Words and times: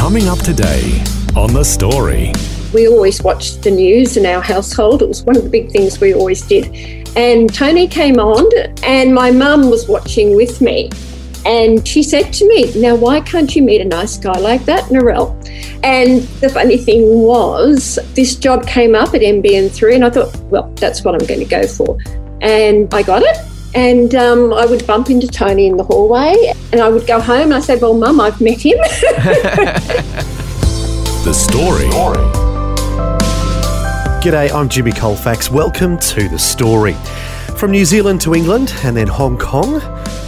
Coming 0.00 0.28
up 0.28 0.38
today 0.38 1.04
on 1.36 1.52
The 1.52 1.62
Story. 1.62 2.32
We 2.72 2.88
always 2.88 3.22
watched 3.22 3.62
the 3.62 3.70
news 3.70 4.16
in 4.16 4.24
our 4.24 4.40
household. 4.40 5.02
It 5.02 5.08
was 5.08 5.22
one 5.24 5.36
of 5.36 5.44
the 5.44 5.50
big 5.50 5.70
things 5.70 6.00
we 6.00 6.14
always 6.14 6.40
did. 6.40 6.74
And 7.18 7.52
Tony 7.52 7.86
came 7.86 8.18
on, 8.18 8.46
and 8.82 9.14
my 9.14 9.30
mum 9.30 9.68
was 9.68 9.88
watching 9.88 10.34
with 10.34 10.62
me. 10.62 10.88
And 11.44 11.86
she 11.86 12.02
said 12.02 12.32
to 12.32 12.48
me, 12.48 12.72
Now, 12.80 12.96
why 12.96 13.20
can't 13.20 13.54
you 13.54 13.60
meet 13.62 13.82
a 13.82 13.84
nice 13.84 14.16
guy 14.16 14.38
like 14.38 14.64
that, 14.64 14.84
Narelle? 14.84 15.36
And 15.84 16.22
the 16.40 16.48
funny 16.48 16.78
thing 16.78 17.06
was, 17.20 17.98
this 18.14 18.36
job 18.36 18.66
came 18.66 18.94
up 18.94 19.14
at 19.14 19.20
NBN3, 19.20 19.96
and 19.96 20.04
I 20.06 20.10
thought, 20.10 20.34
Well, 20.44 20.72
that's 20.76 21.04
what 21.04 21.14
I'm 21.14 21.26
going 21.26 21.40
to 21.40 21.46
go 21.46 21.66
for. 21.66 21.98
And 22.40 22.92
I 22.94 23.02
got 23.02 23.22
it. 23.22 23.36
And 23.74 24.14
um, 24.16 24.52
I 24.52 24.66
would 24.66 24.86
bump 24.86 25.10
into 25.10 25.28
Tony 25.28 25.66
in 25.66 25.76
the 25.76 25.84
hallway, 25.84 26.52
and 26.72 26.80
I 26.80 26.88
would 26.88 27.06
go 27.06 27.20
home 27.20 27.44
and 27.44 27.54
I 27.54 27.60
said, 27.60 27.80
Well, 27.80 27.94
Mum, 27.94 28.20
I've 28.20 28.40
met 28.40 28.60
him. 28.60 28.78
The 31.20 31.34
Story. 31.34 31.84
G'day, 34.22 34.50
I'm 34.52 34.70
Jimmy 34.70 34.90
Colfax. 34.90 35.50
Welcome 35.50 35.98
to 35.98 36.28
The 36.30 36.38
Story. 36.38 36.94
From 37.56 37.72
New 37.72 37.84
Zealand 37.84 38.22
to 38.22 38.34
England 38.34 38.72
and 38.84 38.96
then 38.96 39.06
Hong 39.06 39.36
Kong, 39.36 39.80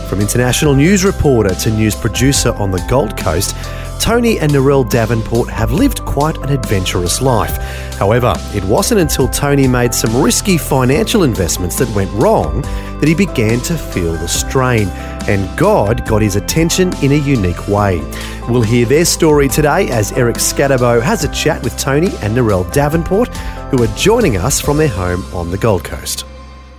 from 0.09 0.21
international 0.21 0.75
news 0.75 1.03
reporter 1.03 1.55
to 1.55 1.71
news 1.71 1.95
producer 1.95 2.53
on 2.57 2.71
the 2.71 2.85
Gold 2.91 3.17
Coast, 3.17 3.57
Tony 4.03 4.41
and 4.41 4.51
Narelle 4.51 4.91
Davenport 4.91 5.49
have 5.49 5.71
lived 5.71 6.05
quite 6.05 6.37
an 6.39 6.49
adventurous 6.49 7.23
life. 7.23 7.57
However, 7.99 8.35
it 8.53 8.65
wasn't 8.65 9.01
until 9.01 9.29
Tony 9.29 9.69
made 9.69 9.95
some 9.95 10.21
risky 10.21 10.59
financial 10.59 11.23
investments 11.23 11.77
that 11.77 11.89
went 11.95 12.11
wrong 12.15 12.63
that 12.99 13.07
he 13.07 13.15
began 13.15 13.61
to 13.61 13.79
feel 13.79 14.15
the 14.15 14.27
strain, 14.27 14.89
and 15.29 15.57
God 15.57 16.05
got 16.05 16.21
his 16.21 16.35
attention 16.35 16.93
in 16.97 17.13
a 17.13 17.15
unique 17.15 17.69
way. 17.69 18.01
We'll 18.49 18.63
hear 18.63 18.87
their 18.87 19.05
story 19.05 19.47
today 19.47 19.89
as 19.91 20.11
Eric 20.11 20.35
Scatterbo 20.35 21.01
has 21.01 21.23
a 21.23 21.33
chat 21.33 21.63
with 21.63 21.79
Tony 21.79 22.09
and 22.23 22.37
Narelle 22.37 22.73
Davenport, 22.73 23.29
who 23.71 23.85
are 23.85 23.97
joining 23.97 24.37
us 24.37 24.61
from 24.61 24.79
their 24.79 24.89
home 24.89 25.23
on 25.33 25.53
the 25.53 25.59
Gold 25.59 25.85
Coast. 25.85 26.27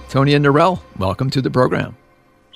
Tony 0.10 0.34
and 0.34 0.44
Narelle, 0.44 0.82
welcome 1.00 1.30
to 1.30 1.42
the 1.42 1.50
program. 1.50 1.96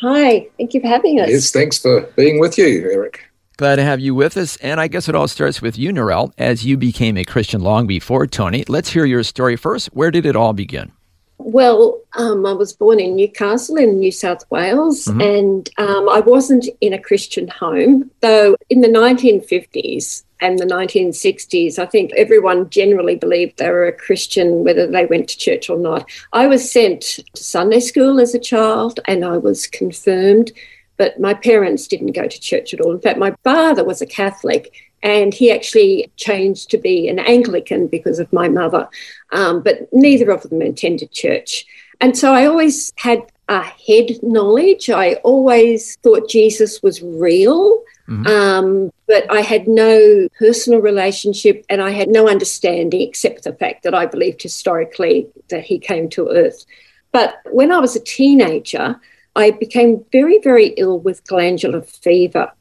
Hi, 0.01 0.45
thank 0.57 0.73
you 0.73 0.81
for 0.81 0.87
having 0.87 1.21
us. 1.21 1.29
Yes, 1.29 1.51
thanks 1.51 1.77
for 1.77 2.01
being 2.17 2.41
with 2.41 2.57
you, 2.57 2.67
Eric. 2.91 3.26
Glad 3.57 3.77
to 3.77 3.83
have 3.83 3.99
you 3.99 4.13
with 4.13 4.37
us. 4.37 4.55
And 4.57 4.79
I 4.79 4.87
guess 4.87 5.09
it 5.09 5.15
all 5.15 5.27
starts 5.27 5.63
with 5.63 5.79
you, 5.79 5.91
Narelle, 5.91 6.31
as 6.37 6.63
you 6.63 6.77
became 6.77 7.17
a 7.17 7.25
Christian 7.25 7.61
long 7.61 7.87
before 7.87 8.27
Tony. 8.27 8.63
Let's 8.67 8.91
hear 8.91 9.03
your 9.03 9.23
story 9.23 9.55
first. 9.55 9.87
Where 9.87 10.11
did 10.11 10.27
it 10.27 10.35
all 10.35 10.53
begin? 10.53 10.91
Well, 11.39 11.99
um, 12.13 12.45
I 12.45 12.53
was 12.53 12.73
born 12.73 12.99
in 12.99 13.15
Newcastle 13.15 13.77
in 13.77 13.99
New 13.99 14.11
South 14.11 14.43
Wales, 14.51 15.05
Mhm. 15.05 15.39
and 15.39 15.69
um, 15.77 16.07
I 16.09 16.19
wasn't 16.19 16.67
in 16.81 16.93
a 16.93 17.01
Christian 17.01 17.47
home, 17.47 18.11
though 18.21 18.55
in 18.69 18.81
the 18.81 18.87
1950s 18.89 20.23
and 20.39 20.59
the 20.59 20.65
1960s, 20.65 21.79
I 21.79 21.85
think 21.87 22.11
everyone 22.13 22.69
generally 22.69 23.15
believed 23.15 23.57
they 23.57 23.69
were 23.69 23.87
a 23.87 23.91
Christian, 23.91 24.63
whether 24.63 24.85
they 24.85 25.05
went 25.07 25.29
to 25.29 25.37
church 25.37 25.67
or 25.69 25.77
not. 25.77 26.07
I 26.31 26.45
was 26.45 26.69
sent 26.71 27.01
to 27.01 27.23
Sunday 27.35 27.79
school 27.79 28.19
as 28.19 28.35
a 28.35 28.39
child, 28.39 28.99
and 29.05 29.25
I 29.25 29.37
was 29.37 29.65
confirmed, 29.65 30.51
but 30.97 31.19
my 31.19 31.33
parents 31.33 31.87
didn't 31.87 32.11
go 32.13 32.27
to 32.27 32.39
church 32.41 32.73
at 32.73 32.81
all. 32.81 32.91
In 32.91 32.99
fact, 32.99 33.19
my 33.19 33.33
father 33.43 33.83
was 33.83 34.01
a 34.01 34.05
Catholic. 34.05 34.73
And 35.03 35.31
he 35.31 35.51
actually 35.51 36.11
changed 36.15 36.71
to 36.71 36.77
be 36.79 37.07
an 37.07 37.19
Anglican 37.19 37.85
because 37.85 38.17
of 38.17 38.33
my 38.33 38.49
mother 38.49 38.89
um, 39.31 39.61
but 39.61 39.87
neither 39.91 40.31
of 40.31 40.43
them 40.43 40.61
attended 40.61 41.11
church. 41.11 41.65
And 41.99 42.17
so 42.17 42.33
I 42.33 42.45
always 42.45 42.93
had 42.95 43.23
a 43.49 43.61
head 43.61 44.17
knowledge. 44.21 44.89
I 44.89 45.13
always 45.15 45.95
thought 45.97 46.29
Jesus 46.29 46.81
was 46.83 47.01
real, 47.01 47.81
Mhm. 48.07 48.27
um, 48.27 48.91
but 49.07 49.25
I 49.31 49.41
had 49.41 49.67
no 49.67 50.27
personal 50.37 50.79
relationship 50.81 51.65
and 51.69 51.81
I 51.81 51.91
had 51.91 52.09
no 52.09 52.27
understanding 52.27 53.01
except 53.01 53.43
the 53.43 53.53
fact 53.53 53.83
that 53.83 53.95
I 53.95 54.05
believed 54.05 54.41
historically 54.41 55.27
that 55.49 55.63
he 55.63 55.79
came 55.79 56.09
to 56.09 56.29
earth. 56.29 56.65
But 57.11 57.37
when 57.51 57.71
I 57.71 57.79
was 57.79 57.95
a 57.95 58.01
teenager, 58.01 58.99
I 59.37 59.51
became 59.51 60.03
very, 60.11 60.39
very 60.39 60.73
ill 60.77 60.99
with 60.99 61.25
glandular 61.25 61.81
fever. 61.81 62.51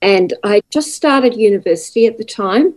And 0.00 0.32
I 0.42 0.62
just 0.70 0.94
started 0.94 1.34
university 1.36 2.06
at 2.06 2.16
the 2.16 2.24
time 2.24 2.74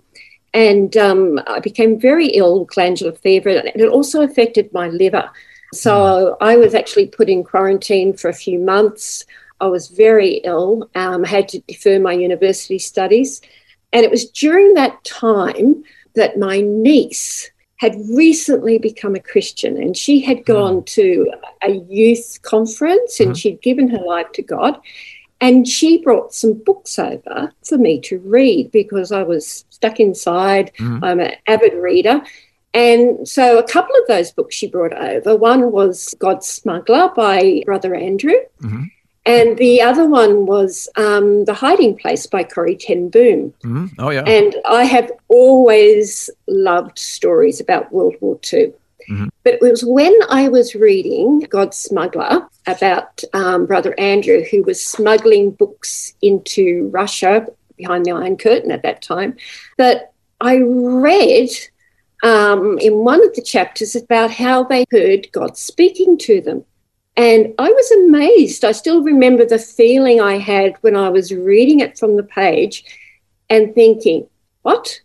and 0.53 0.97
um, 0.97 1.39
I 1.47 1.59
became 1.59 1.99
very 1.99 2.27
ill 2.27 2.59
with 2.59 2.69
glandular 2.69 3.13
fever, 3.13 3.49
and 3.49 3.81
it 3.81 3.89
also 3.89 4.21
affected 4.21 4.71
my 4.71 4.87
liver. 4.87 5.29
So 5.73 6.37
I 6.41 6.57
was 6.57 6.75
actually 6.75 7.07
put 7.07 7.29
in 7.29 7.43
quarantine 7.43 8.13
for 8.13 8.29
a 8.29 8.33
few 8.33 8.59
months. 8.59 9.25
I 9.59 9.65
was 9.67 9.87
very 9.87 10.41
ill, 10.43 10.89
um, 10.93 11.23
had 11.23 11.47
to 11.49 11.59
defer 11.61 11.97
my 11.99 12.13
university 12.13 12.77
studies. 12.77 13.41
And 13.91 14.05
it 14.05 14.11
was 14.11 14.29
during 14.29 14.75
that 14.75 15.03
time 15.03 15.83
that 16.13 16.37
my 16.37 16.61
niece 16.61 17.49
had 17.83 17.95
recently 18.09 18.77
become 18.77 19.13
a 19.13 19.19
Christian 19.19 19.75
and 19.75 19.97
she 19.97 20.21
had 20.21 20.45
gone 20.45 20.83
to 20.97 21.29
a 21.61 21.71
youth 21.71 22.39
conference 22.41 23.19
and 23.19 23.31
Mhm. 23.31 23.37
she'd 23.39 23.61
given 23.61 23.89
her 23.89 24.03
life 24.13 24.31
to 24.35 24.41
God. 24.41 24.79
And 25.41 25.67
she 25.67 25.97
brought 25.97 26.33
some 26.33 26.53
books 26.53 26.97
over 26.97 27.51
for 27.67 27.77
me 27.77 27.99
to 28.07 28.19
read 28.19 28.71
because 28.71 29.11
I 29.11 29.23
was 29.23 29.65
stuck 29.69 29.99
inside. 29.99 30.71
Mhm. 30.77 30.99
I'm 31.03 31.19
an 31.19 31.33
avid 31.45 31.73
reader. 31.73 32.23
And 32.73 33.27
so 33.27 33.57
a 33.57 33.67
couple 33.75 33.95
of 33.97 34.07
those 34.07 34.31
books 34.31 34.55
she 34.55 34.67
brought 34.67 34.93
over 34.93 35.35
one 35.35 35.71
was 35.73 36.15
God's 36.19 36.47
Smuggler 36.47 37.11
by 37.13 37.63
Brother 37.65 37.93
Andrew. 37.95 38.39
Mhm. 38.61 38.85
And 39.25 39.57
the 39.57 39.81
other 39.81 40.05
one 40.05 40.45
was 40.45 40.89
um, 40.97 41.45
The 41.45 41.53
Hiding 41.53 41.97
Place 41.97 42.27
by 42.27 42.43
Corrie 42.43 42.75
Ten 42.75 43.09
Boom. 43.09 43.53
Mhm. 43.63 43.91
Oh, 43.97 44.09
yeah. 44.09 44.23
And 44.23 44.55
I 44.65 44.83
have 44.83 45.11
always 45.29 46.29
loved 46.47 46.99
stories 46.99 47.61
about 47.61 47.91
World 47.93 48.15
War 48.19 48.37
II. 48.51 48.73
Mhm. 49.09 49.29
But 49.43 49.55
it 49.55 49.61
was 49.61 49.83
when 49.83 50.13
I 50.29 50.49
was 50.49 50.75
reading 50.75 51.41
God's 51.41 51.77
Smuggler 51.77 52.47
about 52.67 53.23
um, 53.33 53.65
Brother 53.65 53.95
Andrew, 53.97 54.43
who 54.49 54.63
was 54.63 54.85
smuggling 54.85 55.51
books 55.51 56.13
into 56.21 56.89
Russia 56.89 57.47
behind 57.77 58.05
the 58.05 58.11
Iron 58.11 58.37
Curtain 58.37 58.71
at 58.71 58.83
that 58.83 59.01
time, 59.01 59.35
that 59.77 60.11
I 60.41 60.57
read 60.57 61.49
um, 62.23 62.77
in 62.79 62.99
one 62.99 63.23
of 63.23 63.33
the 63.35 63.41
chapters 63.41 63.95
about 63.95 64.31
how 64.31 64.63
they 64.63 64.85
heard 64.91 65.31
God 65.31 65.57
speaking 65.57 66.17
to 66.19 66.41
them. 66.41 66.65
And 67.15 67.53
I 67.59 67.69
was 67.71 67.91
amazed. 67.91 68.65
I 68.65 68.71
still 68.71 69.03
remember 69.03 69.45
the 69.45 69.59
feeling 69.59 70.19
I 70.19 70.37
had 70.39 70.75
when 70.81 70.95
I 70.95 71.09
was 71.09 71.31
reading 71.33 71.79
it 71.79 71.97
from 71.97 72.17
the 72.17 72.23
page 72.23 72.83
and 73.49 73.73
thinking, 73.75 74.27
what? 74.63 74.99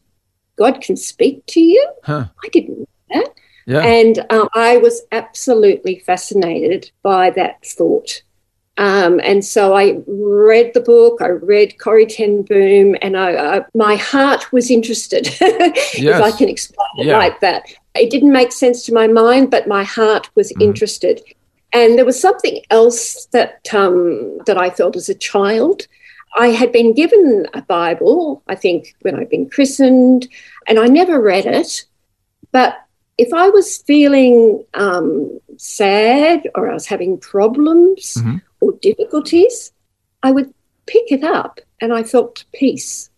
God 0.56 0.80
can 0.80 0.96
speak 0.96 1.44
to 1.46 1.60
you? 1.60 1.86
Huh. 2.04 2.26
I 2.44 2.48
didn't 2.48 2.78
know 2.80 2.86
that. 3.10 3.28
Yeah. 3.66 3.82
And 3.82 4.26
um, 4.30 4.48
I 4.54 4.78
was 4.78 5.02
absolutely 5.12 5.98
fascinated 5.98 6.90
by 7.02 7.30
that 7.30 7.64
thought. 7.64 8.22
Um, 8.78 9.20
and 9.22 9.44
so 9.44 9.74
I 9.76 10.00
read 10.06 10.72
the 10.72 10.80
book, 10.80 11.20
I 11.20 11.28
read 11.28 11.78
Corrie 11.78 12.06
Ten 12.06 12.42
Boom, 12.42 12.96
and 13.02 13.16
I, 13.16 13.56
I, 13.58 13.64
my 13.74 13.96
heart 13.96 14.52
was 14.52 14.70
interested, 14.70 15.26
if 15.40 16.22
I 16.22 16.30
can 16.30 16.48
explain 16.48 16.86
it 16.98 17.06
Yeah. 17.06 17.18
like 17.18 17.40
that. 17.40 17.64
It 17.96 18.08
didn't 18.10 18.32
make 18.32 18.52
sense 18.52 18.84
to 18.84 18.94
my 18.94 19.08
mind, 19.08 19.50
but 19.50 19.66
my 19.66 19.82
heart 19.82 20.30
was 20.36 20.52
Mhm. 20.52 20.62
interested. 20.62 21.20
And 21.72 21.98
there 21.98 22.04
was 22.04 22.20
something 22.20 22.62
else 22.70 23.26
that 23.26 23.68
um, 23.74 24.38
that 24.46 24.56
I 24.58 24.70
felt 24.70 24.96
as 24.96 25.08
a 25.08 25.14
child. 25.14 25.86
I 26.36 26.48
had 26.48 26.72
been 26.72 26.92
given 26.94 27.46
a 27.54 27.62
Bible, 27.62 28.42
I 28.48 28.54
think, 28.54 28.94
when 29.02 29.14
I'd 29.16 29.30
been 29.30 29.48
christened, 29.48 30.28
and 30.66 30.78
I 30.78 30.86
never 30.86 31.20
read 31.20 31.46
it. 31.46 31.84
But 32.52 32.78
if 33.18 33.32
I 33.34 33.48
was 33.50 33.78
feeling 33.78 34.64
um, 34.74 35.40
sad 35.56 36.48
or 36.54 36.70
I 36.70 36.74
was 36.74 36.86
having 36.86 37.18
problems 37.18 38.14
Mhm. 38.16 38.40
or 38.60 38.72
difficulties, 38.80 39.72
I 40.22 40.30
would 40.30 40.52
pick 40.86 41.10
it 41.12 41.24
up 41.24 41.60
and 41.80 41.92
I 41.92 42.02
felt 42.02 42.44
peace. 42.54 43.10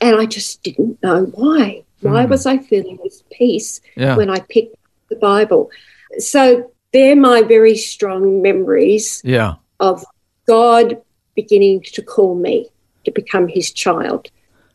And 0.00 0.14
I 0.16 0.26
just 0.26 0.62
didn't 0.62 1.02
know 1.02 1.24
why. 1.34 1.82
Why 2.02 2.24
Hmm. 2.24 2.30
was 2.30 2.46
I 2.46 2.58
feeling 2.58 2.98
this 3.02 3.24
peace 3.32 3.80
Yeah. 3.96 4.16
when 4.16 4.30
I 4.30 4.38
picked 4.40 4.76
the 5.08 5.16
Bible? 5.16 5.70
So 6.18 6.70
they're 6.92 7.16
my 7.16 7.42
very 7.42 7.76
strong 7.76 8.42
memories 8.42 9.20
Yeah. 9.24 9.54
of 9.80 10.04
God 10.46 11.00
beginning 11.36 11.82
to 11.92 12.02
call 12.02 12.34
me 12.34 12.68
to 13.04 13.10
become 13.10 13.48
his 13.48 13.72
child. 13.72 14.28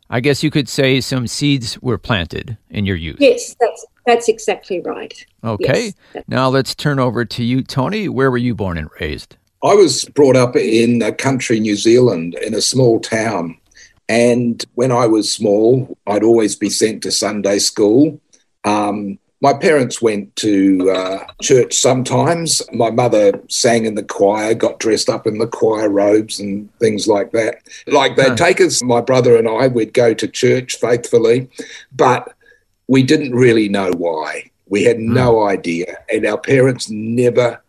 I 0.09 0.19
guess 0.19 0.43
you 0.43 0.51
could 0.51 0.69
say 0.69 1.01
some 1.01 1.27
seeds 1.27 1.81
were 1.81 1.97
planted 1.97 2.57
in 2.69 2.85
your 2.85 2.95
youth. 2.95 3.17
Yes, 3.19 3.55
that's 3.59 3.85
that's 4.05 4.27
exactly 4.27 4.81
right. 4.81 5.25
Okay. 5.43 5.93
Yes. 6.13 6.23
Now 6.27 6.49
let's 6.49 6.75
turn 6.75 6.99
over 6.99 7.23
to 7.25 7.43
you, 7.43 7.63
Tony. 7.63 8.09
Where 8.09 8.29
were 8.29 8.37
you 8.37 8.53
born 8.53 8.77
and 8.77 8.89
raised? 8.99 9.37
I 9.63 9.73
was 9.75 10.03
brought 10.05 10.35
up 10.35 10.57
in 10.57 11.01
a 11.01 11.13
country 11.13 11.59
New 11.59 11.77
Zealand 11.77 12.35
in 12.45 12.53
a 12.53 12.61
small 12.61 12.99
town. 12.99 13.57
And 14.09 14.63
when 14.75 14.91
I 14.91 15.07
was 15.07 15.31
small, 15.33 15.97
I'd 16.05 16.23
always 16.23 16.57
be 16.57 16.69
sent 16.69 17.01
to 17.03 17.11
Sunday 17.11 17.59
school. 17.59 18.19
Um, 18.65 19.17
my 19.43 19.53
parents 19.53 20.01
went 20.01 20.33
to 20.37 20.89
uh, 20.89 21.19
church 21.41 21.73
sometimes. 21.73 22.61
My 22.71 22.89
mother 22.89 23.33
sang 23.49 23.85
in 23.85 23.95
the 23.95 24.03
choir, 24.03 24.53
got 24.53 24.79
dressed 24.79 25.09
up 25.09 25.27
in 25.27 25.37
the 25.37 25.47
choir 25.47 25.89
robes 25.89 26.39
and 26.39 26.73
things 26.79 27.09
like 27.09 27.33
that. 27.33 27.57
Like 27.87 28.15
they'd 28.15 28.29
Huh. 28.29 28.35
take 28.35 28.61
us, 28.61 28.81
my 28.81 29.01
brother 29.01 29.35
and 29.35 29.49
I, 29.49 29.67
we'd 29.67 29.93
go 29.93 30.13
to 30.13 30.27
church 30.29 30.77
faithfully, 30.79 31.49
but 31.93 32.33
we 32.87 33.03
didn't 33.03 33.35
really 33.35 33.67
know 33.67 33.91
why. 33.97 34.49
We 34.69 34.85
had 34.85 34.99
no 34.99 35.43
idea. 35.45 35.97
And 36.11 36.25
our 36.25 36.37
parents 36.39 36.89
never, 36.89 37.61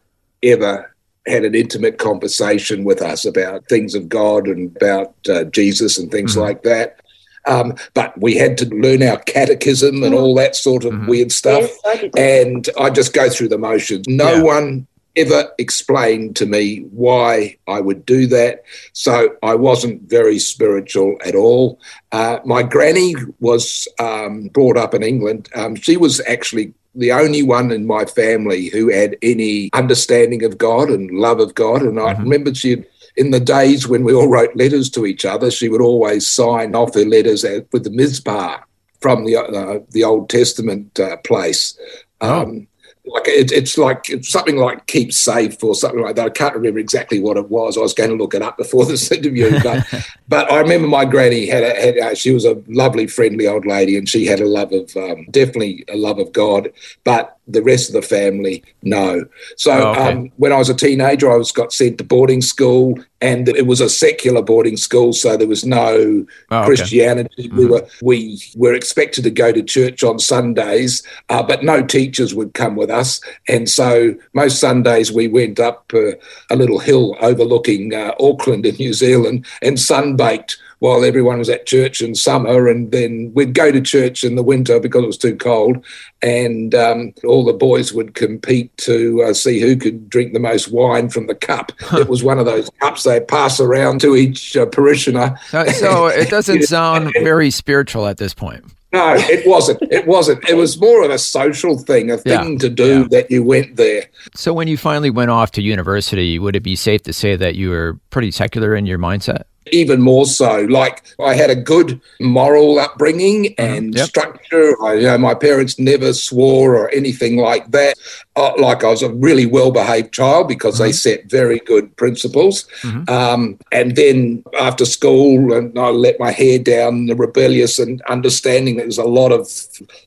ever 0.44 0.94
had 1.26 1.44
an 1.44 1.56
intimate 1.56 1.98
conversation 1.98 2.84
with 2.84 3.02
us 3.02 3.24
about 3.24 3.66
things 3.68 3.96
of 3.96 4.08
God 4.08 4.46
and 4.46 4.76
about 4.76 5.12
uh, 5.28 5.42
Jesus 5.44 5.98
and 5.98 6.08
things 6.08 6.36
Mhm. 6.36 6.40
like 6.42 6.62
that. 6.62 7.00
Um, 7.46 7.74
but 7.94 8.18
we 8.20 8.36
had 8.36 8.56
to 8.58 8.66
learn 8.74 9.02
our 9.02 9.18
catechism 9.18 10.02
and 10.02 10.14
all 10.14 10.34
that 10.36 10.56
sort 10.56 10.84
of 10.84 10.92
Mhm. 10.92 11.08
weird 11.08 11.32
stuff. 11.32 11.62
Yes, 11.84 12.10
I. 12.14 12.20
And 12.20 12.68
I 12.78 12.90
just 12.90 13.12
go 13.12 13.28
through 13.28 13.48
the 13.48 13.58
motions. 13.58 14.06
No 14.08 14.32
Yeah. 14.34 14.42
one 14.42 14.86
ever 15.16 15.48
explained 15.58 16.34
to 16.34 16.44
me 16.46 16.84
why 16.90 17.56
I 17.68 17.80
would 17.80 18.04
do 18.04 18.26
that. 18.26 18.62
So 18.94 19.30
I 19.44 19.54
wasn't 19.54 20.02
very 20.08 20.40
spiritual 20.40 21.16
at 21.24 21.36
all. 21.36 21.78
Uh, 22.10 22.38
my 22.44 22.62
granny 22.64 23.14
was 23.38 23.86
um, 24.00 24.48
brought 24.52 24.76
up 24.76 24.92
in 24.92 25.04
England. 25.04 25.48
Um, 25.54 25.76
she 25.76 25.96
was 25.96 26.20
actually 26.26 26.72
the 26.96 27.12
only 27.12 27.42
one 27.42 27.70
in 27.72 27.86
my 27.86 28.04
family 28.04 28.70
who 28.72 28.88
had 28.90 29.16
any 29.22 29.68
understanding 29.72 30.42
of 30.44 30.58
God 30.58 30.90
and 30.90 31.10
love 31.12 31.38
of 31.40 31.54
God. 31.54 31.82
And 31.82 31.98
I 32.00 32.14
Mhm. 32.14 32.18
remember 32.24 32.54
she 32.54 32.82
in 33.16 33.30
the 33.30 33.40
days 33.40 33.86
when 33.86 34.04
we 34.04 34.12
all 34.12 34.28
wrote 34.28 34.56
letters 34.56 34.90
to 34.90 35.06
each 35.06 35.24
other, 35.24 35.50
she 35.50 35.68
would 35.68 35.80
always 35.80 36.26
sign 36.26 36.74
off 36.74 36.94
her 36.94 37.04
letters 37.04 37.44
with 37.72 37.84
the 37.84 37.90
Mizpah 37.90 38.58
from 39.00 39.24
the 39.24 39.36
uh, 39.36 39.80
the 39.90 40.04
Old 40.04 40.30
Testament 40.30 40.98
uh, 40.98 41.16
place. 41.18 41.78
Um, 42.20 42.66
Like 43.06 43.28
it, 43.28 43.52
it's 43.52 43.76
like 43.76 44.08
it's 44.08 44.30
something 44.30 44.56
like 44.56 44.86
keep 44.86 45.12
safe 45.12 45.62
or 45.62 45.74
something 45.74 46.00
like 46.00 46.16
that. 46.16 46.26
I 46.26 46.30
can't 46.30 46.54
remember 46.54 46.78
exactly 46.78 47.20
what 47.20 47.36
it 47.36 47.50
was. 47.50 47.76
I 47.76 47.82
was 47.82 47.92
going 47.92 48.08
to 48.08 48.16
look 48.16 48.34
it 48.34 48.40
up 48.40 48.56
before 48.56 48.86
this 48.90 49.12
interview, 49.12 49.62
but 49.62 49.86
but 50.28 50.50
I 50.50 50.58
remember 50.60 50.88
my 50.88 51.04
granny 51.04 51.46
had 51.46 51.62
a, 51.62 51.74
had 51.80 51.96
a, 51.98 52.16
she 52.16 52.32
was 52.32 52.46
a 52.46 52.62
lovely, 52.66 53.06
friendly 53.06 53.46
old 53.46 53.66
lady, 53.66 53.98
and 53.98 54.08
she 54.08 54.24
had 54.24 54.40
a 54.40 54.46
love 54.46 54.72
of 54.72 54.96
um, 54.96 55.26
definitely 55.30 55.84
a 55.88 55.96
love 55.96 56.18
of 56.18 56.32
God. 56.32 56.72
But 57.04 57.33
the 57.46 57.62
rest 57.62 57.88
of 57.88 57.94
the 57.94 58.02
family, 58.02 58.62
know. 58.82 59.24
So 59.56 59.72
Oh, 59.72 59.90
okay. 59.90 60.12
um, 60.12 60.32
when 60.36 60.52
I 60.52 60.56
was 60.56 60.70
a 60.70 60.74
teenager, 60.74 61.30
I 61.30 61.36
was 61.36 61.52
got 61.52 61.72
sent 61.72 61.98
to 61.98 62.04
boarding 62.04 62.40
school, 62.40 62.98
and 63.20 63.48
it 63.48 63.66
was 63.66 63.80
a 63.80 63.88
secular 63.88 64.42
boarding 64.42 64.76
school, 64.76 65.12
so 65.12 65.36
there 65.36 65.48
was 65.48 65.64
no 65.64 66.24
Oh, 66.50 66.56
okay. 66.58 66.66
Christianity. 66.66 67.50
We 67.54 67.64
Mhm. 67.64 67.70
were 67.70 67.86
we 68.02 68.40
were 68.56 68.74
expected 68.74 69.24
to 69.24 69.30
go 69.30 69.52
to 69.52 69.62
church 69.62 70.02
on 70.02 70.18
Sundays, 70.18 71.02
uh, 71.28 71.42
but 71.42 71.62
no 71.62 71.82
teachers 71.82 72.34
would 72.34 72.54
come 72.54 72.76
with 72.76 72.90
us, 72.90 73.20
and 73.48 73.68
so 73.68 74.14
most 74.32 74.58
Sundays 74.58 75.12
we 75.12 75.28
went 75.28 75.60
up 75.60 75.92
uh, 75.94 76.12
a 76.50 76.56
little 76.56 76.78
hill 76.78 77.16
overlooking 77.20 77.94
uh, 77.94 78.12
Auckland 78.20 78.64
in 78.66 78.74
New 78.76 78.92
Zealand 78.94 79.44
and 79.62 79.76
sunbaked 79.76 80.56
while 80.84 81.02
everyone 81.02 81.38
was 81.38 81.48
at 81.48 81.64
church 81.64 82.02
in 82.02 82.14
summer, 82.14 82.68
and 82.68 82.92
then 82.92 83.32
we'd 83.34 83.54
go 83.54 83.72
to 83.72 83.80
church 83.80 84.22
in 84.22 84.34
the 84.34 84.42
winter 84.42 84.78
because 84.78 85.02
it 85.02 85.06
was 85.06 85.16
too 85.16 85.34
cold, 85.34 85.82
and 86.20 86.74
um, 86.74 87.14
all 87.24 87.42
the 87.42 87.54
boys 87.54 87.90
would 87.94 88.14
compete 88.14 88.70
to 88.76 89.22
uh, 89.22 89.32
see 89.32 89.60
who 89.60 89.76
could 89.76 90.10
drink 90.10 90.34
the 90.34 90.38
most 90.38 90.70
wine 90.70 91.08
from 91.08 91.26
the 91.26 91.34
cup. 91.34 91.72
it 91.94 92.06
was 92.06 92.22
one 92.22 92.38
of 92.38 92.44
those 92.44 92.68
cups 92.82 93.04
they 93.04 93.18
pass 93.18 93.60
around 93.60 94.02
to 94.02 94.14
each 94.14 94.58
uh, 94.58 94.66
parishioner. 94.66 95.38
So, 95.48 95.64
so 95.68 96.06
it 96.08 96.28
doesn't 96.28 96.64
sound 96.64 97.14
very 97.14 97.50
spiritual 97.50 98.06
at 98.06 98.18
this 98.18 98.34
point. 98.34 98.62
No, 98.92 99.14
it 99.16 99.46
wasn't. 99.48 99.80
It 99.90 100.06
wasn't. 100.06 100.46
It 100.50 100.54
was 100.54 100.78
more 100.78 101.02
of 101.02 101.10
a 101.10 101.18
social 101.18 101.78
thing, 101.78 102.10
a 102.10 102.18
Yeah, 102.26 102.42
thing 102.42 102.58
to 102.58 102.68
do 102.68 103.00
yeah. 103.00 103.06
that 103.10 103.30
you 103.30 103.42
went 103.42 103.76
there. 103.76 104.04
So 104.34 104.52
when 104.52 104.68
you 104.68 104.76
finally 104.76 105.10
went 105.10 105.30
off 105.30 105.50
to 105.52 105.62
university, 105.62 106.38
would 106.38 106.54
it 106.54 106.60
be 106.62 106.76
safe 106.76 107.02
to 107.04 107.14
say 107.14 107.36
that 107.36 107.54
you 107.54 107.70
were 107.70 107.98
pretty 108.10 108.30
secular 108.30 108.76
in 108.76 108.84
your 108.84 108.98
mindset? 108.98 109.44
Even 109.72 110.00
more 110.02 110.26
so, 110.26 110.62
like 110.68 111.02
I 111.18 111.34
had 111.34 111.50
a 111.50 111.54
good 111.56 112.00
moral 112.20 112.78
upbringing 112.78 113.44
mm-hmm. 113.44 113.62
and 113.74 113.94
Yep. 113.94 114.06
structure. 114.06 114.82
I, 114.82 114.94
you 114.94 115.02
know, 115.02 115.18
my 115.18 115.34
parents 115.34 115.78
never 115.78 116.12
swore 116.12 116.76
or 116.76 116.90
anything 116.90 117.36
like 117.38 117.70
that. 117.70 117.94
Uh, 118.36 118.52
like 118.58 118.82
I 118.82 118.88
was 118.88 119.02
a 119.02 119.12
really 119.12 119.46
well-behaved 119.46 120.12
child 120.12 120.48
because 120.48 120.78
they 120.78 120.90
set 120.90 121.30
very 121.30 121.60
good 121.60 121.94
principles. 121.96 122.66
Mhm. 122.82 123.08
Um, 123.08 123.58
and 123.70 123.94
then 123.94 124.42
after 124.58 124.84
school, 124.84 125.52
and 125.52 125.78
I 125.78 125.90
let 125.90 126.18
my 126.18 126.32
hair 126.32 126.58
down, 126.58 127.06
the 127.06 127.14
rebellious 127.14 127.78
and 127.78 128.02
understanding 128.08 128.76
that 128.76 128.82
there's 128.82 128.98
a 128.98 129.04
lot 129.04 129.30
of 129.30 129.48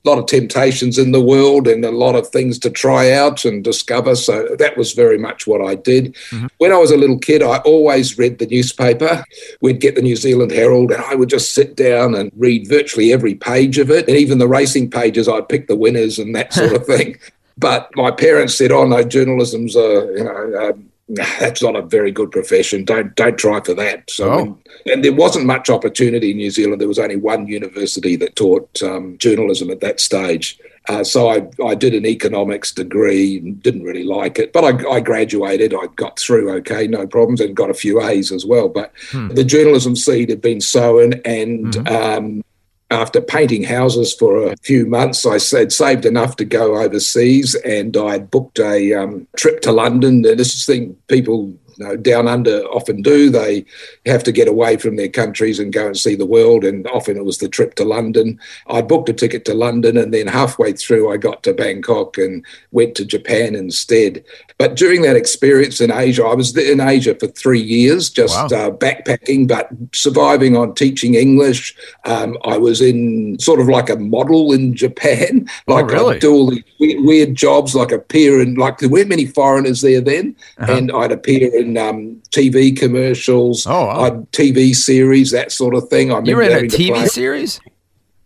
lot 0.03 0.17
of 0.17 0.25
temptations 0.25 0.97
in 0.97 1.13
the 1.13 1.21
world 1.21 1.69
and 1.69 1.85
a 1.85 1.91
lot 1.91 2.15
of 2.15 2.27
things 2.27 2.59
to 2.59 2.69
try 2.69 3.11
out 3.13 3.45
and 3.45 3.63
discover. 3.63 4.13
So 4.15 4.55
that 4.59 4.75
was 4.75 4.91
very 4.91 5.17
much 5.17 5.47
what 5.47 5.61
I 5.61 5.75
did. 5.75 6.13
When 6.57 6.73
I 6.73 6.77
was 6.77 6.91
a 6.91 6.97
little 6.97 7.19
kid, 7.19 7.41
I 7.41 7.59
always 7.59 8.17
read 8.17 8.39
the 8.39 8.45
newspaper. 8.47 9.23
We'd 9.61 9.79
get 9.79 9.95
the 9.95 10.01
New 10.01 10.17
Zealand 10.17 10.51
Herald, 10.51 10.91
and 10.91 11.01
I 11.03 11.15
would 11.15 11.29
just 11.29 11.53
sit 11.53 11.77
down 11.77 12.13
and 12.13 12.29
read 12.35 12.67
virtually 12.67 13.13
every 13.13 13.35
page 13.35 13.77
of 13.79 13.89
it, 13.89 14.07
and 14.09 14.17
even 14.17 14.37
the 14.37 14.47
racing 14.49 14.89
pages. 14.89 15.29
I'd 15.29 15.47
pick 15.47 15.67
the 15.67 15.77
winners 15.77 16.19
and 16.19 16.35
that 16.35 16.51
sort 16.51 16.73
of 16.73 16.85
thing. 16.93 17.17
But 17.57 17.89
my 17.95 18.11
parents 18.11 18.57
said, 18.57 18.71
"Oh 18.71 18.85
no, 18.85 19.03
journalism's 19.03 19.75
a 19.75 20.11
you 20.17 20.23
know." 20.23 20.69
Um, 20.69 20.83
that's 21.39 21.61
not 21.63 21.77
a 21.77 21.81
very 21.81 22.11
good 22.11 22.31
profession. 22.31 22.83
Don't 22.83 23.15
don't 23.15 23.37
try 23.37 23.61
for 23.61 23.73
that. 23.75 24.09
So, 24.09 24.29
Oh. 24.29 24.37
when- 24.43 24.57
and 24.93 25.03
there 25.05 25.13
wasn't 25.13 25.45
much 25.45 25.69
opportunity 25.69 26.31
in 26.31 26.37
New 26.37 26.51
Zealand. 26.51 26.79
There 26.81 26.87
was 26.87 26.99
only 26.99 27.15
one 27.15 27.47
university 27.47 28.15
that 28.17 28.35
taught 28.35 28.81
um, 28.83 29.17
journalism 29.17 29.69
at 29.71 29.79
that 29.81 29.99
stage. 30.01 30.57
Uh, 30.89 31.03
so 31.03 31.27
I, 31.29 31.45
I 31.65 31.75
did 31.75 31.93
an 31.93 32.05
economics 32.05 32.71
degree 32.71 33.37
and 33.39 33.61
didn't 33.61 33.83
really 33.83 34.03
like 34.05 34.39
it, 34.39 34.53
but 34.53 34.63
I, 34.63 34.89
I 34.89 34.99
graduated. 35.01 35.73
I 35.73 35.87
got 35.97 36.17
through 36.19 36.49
okay, 36.57 36.87
no 36.87 37.05
problems, 37.07 37.41
and 37.41 37.55
got 37.55 37.69
a 37.69 37.73
few 37.73 38.01
A's 38.01 38.31
as 38.31 38.45
well. 38.45 38.67
But 38.69 38.91
Hmm. 39.11 39.29
the 39.29 39.43
journalism 39.43 39.95
seed 39.95 40.29
had 40.29 40.41
been 40.41 40.61
sown, 40.61 41.13
and 41.25 41.73
Mhm. 41.73 41.91
um, 41.91 42.43
after 42.89 43.19
painting 43.19 43.63
houses 43.63 44.13
for 44.13 44.47
a 44.47 44.55
few 44.57 44.85
months, 44.85 45.25
I 45.25 45.37
said 45.37 45.71
saved 45.71 46.05
enough 46.05 46.37
to 46.37 46.45
go 46.45 46.77
overseas, 46.77 47.55
and 47.55 47.95
I 47.97 48.13
had 48.13 48.31
booked 48.31 48.59
a 48.59 48.93
um, 48.93 49.27
trip 49.35 49.61
to 49.61 49.71
London. 49.71 50.25
And 50.25 50.39
this 50.39 50.55
is 50.55 50.65
the 50.65 50.73
thing 50.73 50.97
people 51.07 51.53
you 51.77 51.85
know, 51.85 51.97
down 51.97 52.27
under 52.27 52.61
often 52.67 53.01
do. 53.01 53.29
They 53.29 53.65
have 54.05 54.23
to 54.23 54.31
get 54.31 54.47
away 54.47 54.77
from 54.77 54.95
their 54.95 55.09
countries 55.09 55.59
and 55.59 55.73
go 55.73 55.85
and 55.85 55.97
see 55.97 56.15
the 56.15 56.25
world, 56.25 56.63
and 56.63 56.87
often 56.87 57.17
it 57.17 57.25
was 57.25 57.39
the 57.39 57.49
trip 57.49 57.75
to 57.75 57.83
London. 57.83 58.39
I 58.67 58.81
booked 58.81 59.09
a 59.09 59.13
ticket 59.13 59.43
to 59.45 59.53
London, 59.53 59.97
and 59.97 60.13
then 60.13 60.27
halfway 60.27 60.73
through, 60.73 61.11
I 61.11 61.17
got 61.17 61.43
to 61.43 61.53
Bangkok 61.53 62.17
and 62.17 62.45
went 62.71 62.95
to 62.95 63.05
Japan 63.05 63.55
instead. 63.55 64.23
But 64.59 64.75
during 64.75 65.03
that 65.03 65.15
experience 65.15 65.79
in 65.81 65.91
Asia, 65.91 66.25
I 66.25 66.33
was 66.33 66.57
in 66.57 66.79
Asia 66.79 67.13
for 67.13 67.27
three 67.27 67.59
years, 67.61 68.09
just 68.09 68.51
Wow. 68.51 68.57
uh, 68.57 68.71
backpacking, 68.71 69.47
but 69.47 69.69
surviving 69.93 70.57
on 70.57 70.73
teaching 70.73 71.13
English. 71.13 71.75
Um, 72.05 72.35
I 72.43 72.57
was 72.57 72.81
in 72.81 73.37
sort 73.39 73.59
of 73.59 73.67
like 73.67 73.87
a 73.91 73.97
model 73.97 74.51
in 74.53 74.73
Japan, 74.75 75.47
like 75.67 75.85
Oh, 75.85 75.89
really? 75.89 76.15
I'd 76.15 76.21
do 76.21 76.33
all 76.33 76.49
these 76.49 76.63
weird, 76.79 77.05
weird 77.05 77.35
jobs, 77.35 77.75
like 77.75 77.91
appear 77.91 78.41
in 78.41 78.55
like 78.55 78.79
there 78.79 78.89
weren't 78.89 79.09
many 79.09 79.27
foreigners 79.27 79.81
there 79.81 80.01
then, 80.01 80.35
Uh-huh. 80.57 80.73
and 80.73 80.91
I'd 80.91 81.11
appear 81.11 81.53
in 81.55 81.77
um, 81.77 82.19
TV 82.31 82.75
commercials, 82.75 83.67
Oh, 83.67 83.85
wow. 83.85 83.99
I'd 84.05 84.31
TV 84.31 84.73
series, 84.73 85.29
that 85.31 85.51
sort 85.51 85.75
of 85.75 85.87
thing. 85.89 86.11
I 86.11 86.19
You 86.23 86.35
were 86.35 86.41
in 86.41 86.65
a 86.65 86.67
TV 86.67 87.07
series? 87.07 87.59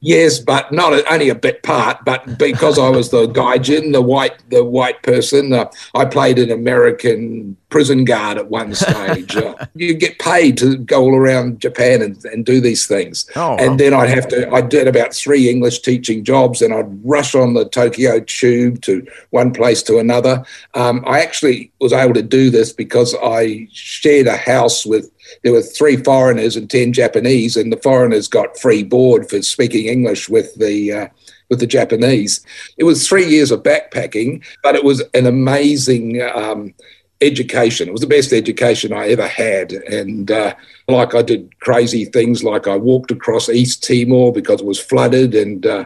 Yes, 0.01 0.39
but 0.39 0.71
not 0.71 0.93
a, 0.93 1.13
only 1.13 1.29
a 1.29 1.35
bit 1.35 1.61
part. 1.61 2.03
But 2.03 2.39
because 2.39 2.79
I 2.79 2.89
was 2.89 3.11
the 3.11 3.27
gaijin, 3.27 3.93
the 3.93 4.01
white, 4.01 4.43
the 4.49 4.63
white 4.63 5.01
person, 5.03 5.53
uh, 5.53 5.69
I 5.93 6.05
played 6.05 6.39
an 6.39 6.51
American 6.51 7.55
prison 7.69 8.03
guard 8.03 8.37
at 8.37 8.49
one 8.49 8.73
stage. 8.73 9.35
uh, 9.37 9.55
you 9.75 9.93
get 9.93 10.17
paid 10.19 10.57
to 10.57 10.77
go 10.77 11.03
all 11.03 11.15
around 11.15 11.59
Japan 11.59 12.01
and, 12.01 12.23
and 12.25 12.45
do 12.45 12.59
these 12.59 12.87
things. 12.87 13.29
Oh, 13.35 13.55
And 13.57 13.71
wow. 13.71 13.77
then 13.77 13.93
I'd 13.93 14.09
have 14.09 14.27
to, 14.29 14.51
I 14.51 14.61
did 14.61 14.87
about 14.87 15.13
three 15.13 15.49
English 15.49 15.81
teaching 15.81 16.23
jobs 16.23 16.61
and 16.61 16.73
I'd 16.73 17.05
rush 17.05 17.35
on 17.35 17.53
the 17.53 17.69
Tokyo 17.69 18.19
tube 18.19 18.81
to 18.81 19.05
one 19.29 19.53
place 19.53 19.83
to 19.83 19.99
another. 19.99 20.43
Um, 20.73 21.03
I 21.07 21.21
actually 21.21 21.71
was 21.79 21.93
able 21.93 22.15
to 22.15 22.23
do 22.23 22.49
this 22.49 22.73
because 22.73 23.15
I 23.23 23.67
shared 23.71 24.27
a 24.27 24.37
house 24.37 24.85
with, 24.85 25.11
there 25.43 25.53
were 25.53 25.61
three 25.61 25.97
foreigners 25.97 26.55
and 26.55 26.69
10 26.69 26.93
Japanese, 26.93 27.55
and 27.57 27.71
the 27.71 27.77
foreigners 27.77 28.27
got 28.27 28.57
free 28.59 28.83
board 28.83 29.29
for 29.29 29.41
speaking 29.41 29.85
English 29.87 30.29
with 30.29 30.53
the, 30.55 30.91
uh, 30.93 31.07
with 31.49 31.59
the 31.59 31.67
Japanese. 31.67 32.45
It 32.77 32.83
was 32.85 33.07
three 33.07 33.25
years 33.27 33.51
of 33.51 33.63
backpacking, 33.63 34.43
but 34.63 34.75
it 34.75 34.83
was 34.83 35.03
an 35.13 35.25
amazing 35.25 36.21
um, 36.21 36.73
education. 37.21 37.87
It 37.87 37.91
was 37.91 38.01
the 38.01 38.07
best 38.07 38.33
education 38.33 38.93
I 38.93 39.09
ever 39.09 39.27
had. 39.27 39.71
And 39.73 40.31
uh, 40.31 40.55
like 40.87 41.13
I 41.13 41.21
did 41.21 41.59
crazy 41.59 42.05
things, 42.05 42.43
like 42.43 42.67
I 42.67 42.75
walked 42.75 43.11
across 43.11 43.49
East 43.49 43.83
Timor 43.83 44.31
because 44.31 44.61
it 44.61 44.65
was 44.65 44.79
flooded, 44.79 45.35
and 45.35 45.65
uh, 45.65 45.85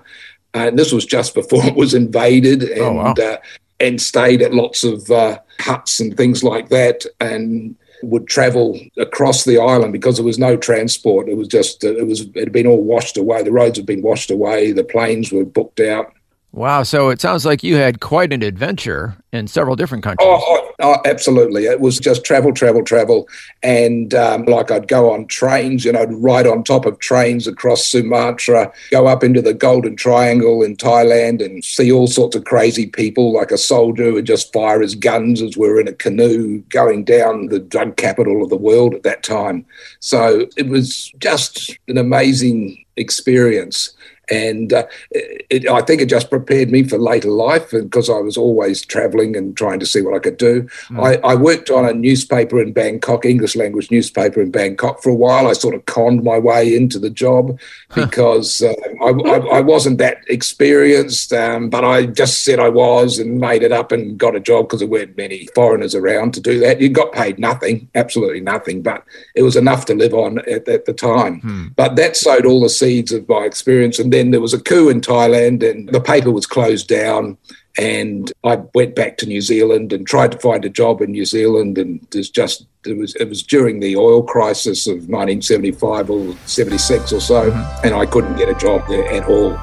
and 0.53 0.79
this 0.79 0.91
was 0.93 1.05
just 1.05 1.33
before 1.35 1.65
it 1.65 1.75
was 1.75 1.93
invaded, 1.93 2.63
and 2.63 2.81
Oh, 2.81 2.93
wow. 2.93 3.13
uh, 3.21 3.37
and 3.81 4.01
stayed 4.01 4.41
at 4.41 4.53
lots 4.53 4.83
of 4.85 5.11
uh, 5.11 5.37
huts 5.59 5.99
and 5.99 6.15
things 6.15 6.43
like 6.43 6.69
that, 6.69 7.05
and 7.19 7.75
would 8.03 8.27
travel 8.27 8.79
across 8.97 9.43
the 9.43 9.59
island 9.59 9.93
because 9.93 10.17
there 10.17 10.25
was 10.25 10.39
no 10.39 10.57
transport. 10.57 11.29
It 11.29 11.37
was 11.37 11.47
just 11.47 11.83
it 11.83 12.07
was 12.07 12.21
it 12.21 12.35
had 12.35 12.51
been 12.51 12.67
all 12.67 12.83
washed 12.83 13.17
away. 13.17 13.43
The 13.43 13.51
roads 13.51 13.77
had 13.77 13.85
been 13.85 14.01
washed 14.01 14.31
away. 14.31 14.71
The 14.71 14.83
planes 14.83 15.31
were 15.31 15.45
booked 15.45 15.79
out. 15.79 16.13
Wow. 16.55 16.83
So 16.83 17.09
it 17.09 17.19
sounds 17.19 17.45
like 17.45 17.63
you 17.63 17.75
had 17.75 17.99
quite 17.99 18.31
an 18.31 18.41
adventure 18.41 19.17
in 19.33 19.45
several 19.45 19.75
different 19.75 20.05
countries. 20.05 20.25
Oh, 20.25 20.41
oh, 20.41 20.71
oh, 20.79 20.97
absolutely. 21.03 21.65
It 21.65 21.81
was 21.81 21.99
just 21.99 22.23
travel, 22.23 22.53
travel, 22.53 22.81
travel. 22.81 23.27
And 23.61 24.13
um, 24.13 24.45
like 24.45 24.71
I'd 24.71 24.87
go 24.87 25.11
on 25.11 25.27
trains 25.27 25.85
and 25.85 25.97
I'd 25.97 26.13
ride 26.13 26.47
on 26.47 26.63
top 26.63 26.85
of 26.85 26.99
trains 26.99 27.45
across 27.45 27.85
Sumatra, 27.85 28.71
go 28.89 29.05
up 29.05 29.21
into 29.21 29.41
the 29.41 29.53
Golden 29.53 29.97
Triangle 29.97 30.63
in 30.63 30.77
Thailand 30.77 31.43
and 31.43 31.61
see 31.61 31.91
all 31.91 32.07
sorts 32.07 32.37
of 32.37 32.45
crazy 32.45 32.85
people, 32.87 33.33
like 33.33 33.51
a 33.51 33.57
soldier 33.57 34.05
who 34.05 34.13
would 34.13 34.25
just 34.25 34.53
fire 34.53 34.79
his 34.79 34.95
guns 34.95 35.41
as 35.41 35.57
we're 35.57 35.81
in 35.81 35.89
a 35.89 35.93
canoe 35.93 36.59
going 36.69 37.03
down 37.03 37.47
the 37.47 37.59
drug 37.59 37.97
capital 37.97 38.41
of 38.41 38.49
the 38.49 38.55
world 38.55 38.93
at 38.93 39.03
that 39.03 39.23
time. 39.23 39.65
So 39.99 40.47
it 40.55 40.69
was 40.69 41.11
just 41.19 41.77
an 41.89 41.97
amazing 41.97 42.85
experience. 42.95 43.93
And 44.29 44.73
uh, 44.73 44.85
it, 45.11 45.67
I 45.69 45.81
think 45.81 46.01
it 46.01 46.07
just 46.07 46.29
prepared 46.29 46.69
me 46.69 46.83
for 46.83 46.97
later 46.97 47.29
life 47.29 47.71
because 47.71 48.09
I 48.09 48.19
was 48.19 48.37
always 48.37 48.85
traveling 48.85 49.35
and 49.35 49.55
trying 49.55 49.79
to 49.79 49.85
see 49.85 50.01
what 50.01 50.15
I 50.15 50.19
could 50.19 50.37
do. 50.37 50.67
I, 50.99 51.17
I 51.17 51.35
worked 51.35 51.69
on 51.69 51.85
a 51.85 51.93
newspaper 51.93 52.61
in 52.61 52.73
Bangkok, 52.73 53.25
English 53.25 53.55
language 53.55 53.91
newspaper 53.91 54.41
in 54.41 54.51
Bangkok 54.51 55.01
for 55.01 55.09
a 55.09 55.15
while. 55.15 55.47
I 55.47 55.53
sort 55.53 55.75
of 55.75 55.85
conned 55.85 56.23
my 56.23 56.37
way 56.37 56.75
into 56.75 56.99
the 56.99 57.09
job 57.09 57.59
because 57.93 58.61
uh, 58.61 58.73
I, 59.03 59.09
I, 59.09 59.37
I 59.57 59.61
wasn't 59.61 59.97
that 59.99 60.17
experienced, 60.27 61.33
um, 61.33 61.69
but 61.69 61.83
I 61.83 62.05
just 62.05 62.43
said 62.43 62.59
I 62.59 62.69
was 62.69 63.19
and 63.19 63.39
made 63.39 63.63
it 63.63 63.71
up 63.71 63.91
and 63.91 64.17
got 64.17 64.35
a 64.35 64.39
job 64.39 64.67
because 64.67 64.79
there 64.79 64.89
weren't 64.89 65.17
many 65.17 65.47
foreigners 65.55 65.95
around 65.95 66.33
to 66.33 66.41
do 66.41 66.59
that. 66.59 66.81
You 66.81 66.89
got 66.89 67.11
paid 67.11 67.39
nothing, 67.39 67.89
absolutely 67.95 68.41
nothing, 68.41 68.81
but 68.81 69.03
it 69.35 69.43
was 69.43 69.55
enough 69.55 69.85
to 69.85 69.95
live 69.95 70.13
on 70.13 70.39
at, 70.39 70.67
at 70.67 70.85
the 70.85 70.93
time. 70.93 71.41
But 71.75 71.95
that 71.95 72.15
sowed 72.15 72.45
all 72.45 72.61
the 72.61 72.69
seeds 72.69 73.11
of 73.11 73.27
my 73.27 73.43
experience. 73.45 73.99
And 73.99 74.11
then 74.15 74.31
there 74.31 74.39
was 74.39 74.53
a 74.53 74.61
coup 74.61 74.87
in 74.87 75.01
Thailand 75.01 75.61
and 75.69 75.89
the 75.89 75.99
paper 75.99 76.31
was 76.31 76.47
closed 76.47 76.87
down. 76.87 77.37
And 77.77 78.31
I 78.45 78.55
went 78.73 78.95
back 78.95 79.17
to 79.17 79.25
New 79.25 79.41
Zealand 79.41 79.91
and 79.91 80.07
tried 80.07 80.31
to 80.31 80.39
find 80.39 80.63
a 80.63 80.69
job 80.69 81.01
in 81.01 81.11
New 81.11 81.25
Zealand. 81.25 81.77
And 81.77 81.99
there's 82.11 82.29
just, 82.29 82.65
it 82.85 82.97
was, 82.97 83.13
it 83.15 83.27
was 83.27 83.43
during 83.43 83.81
the 83.81 83.97
oil 83.97 84.23
crisis 84.23 84.87
of 84.87 85.09
1975 85.09 86.09
or 86.09 86.33
76 86.45 87.11
or 87.11 87.19
so. 87.19 87.51
And 87.83 87.93
I 87.93 88.05
couldn't 88.05 88.37
get 88.37 88.47
a 88.47 88.53
job 88.53 88.87
there 88.87 89.05
at 89.11 89.25
all. 89.25 89.59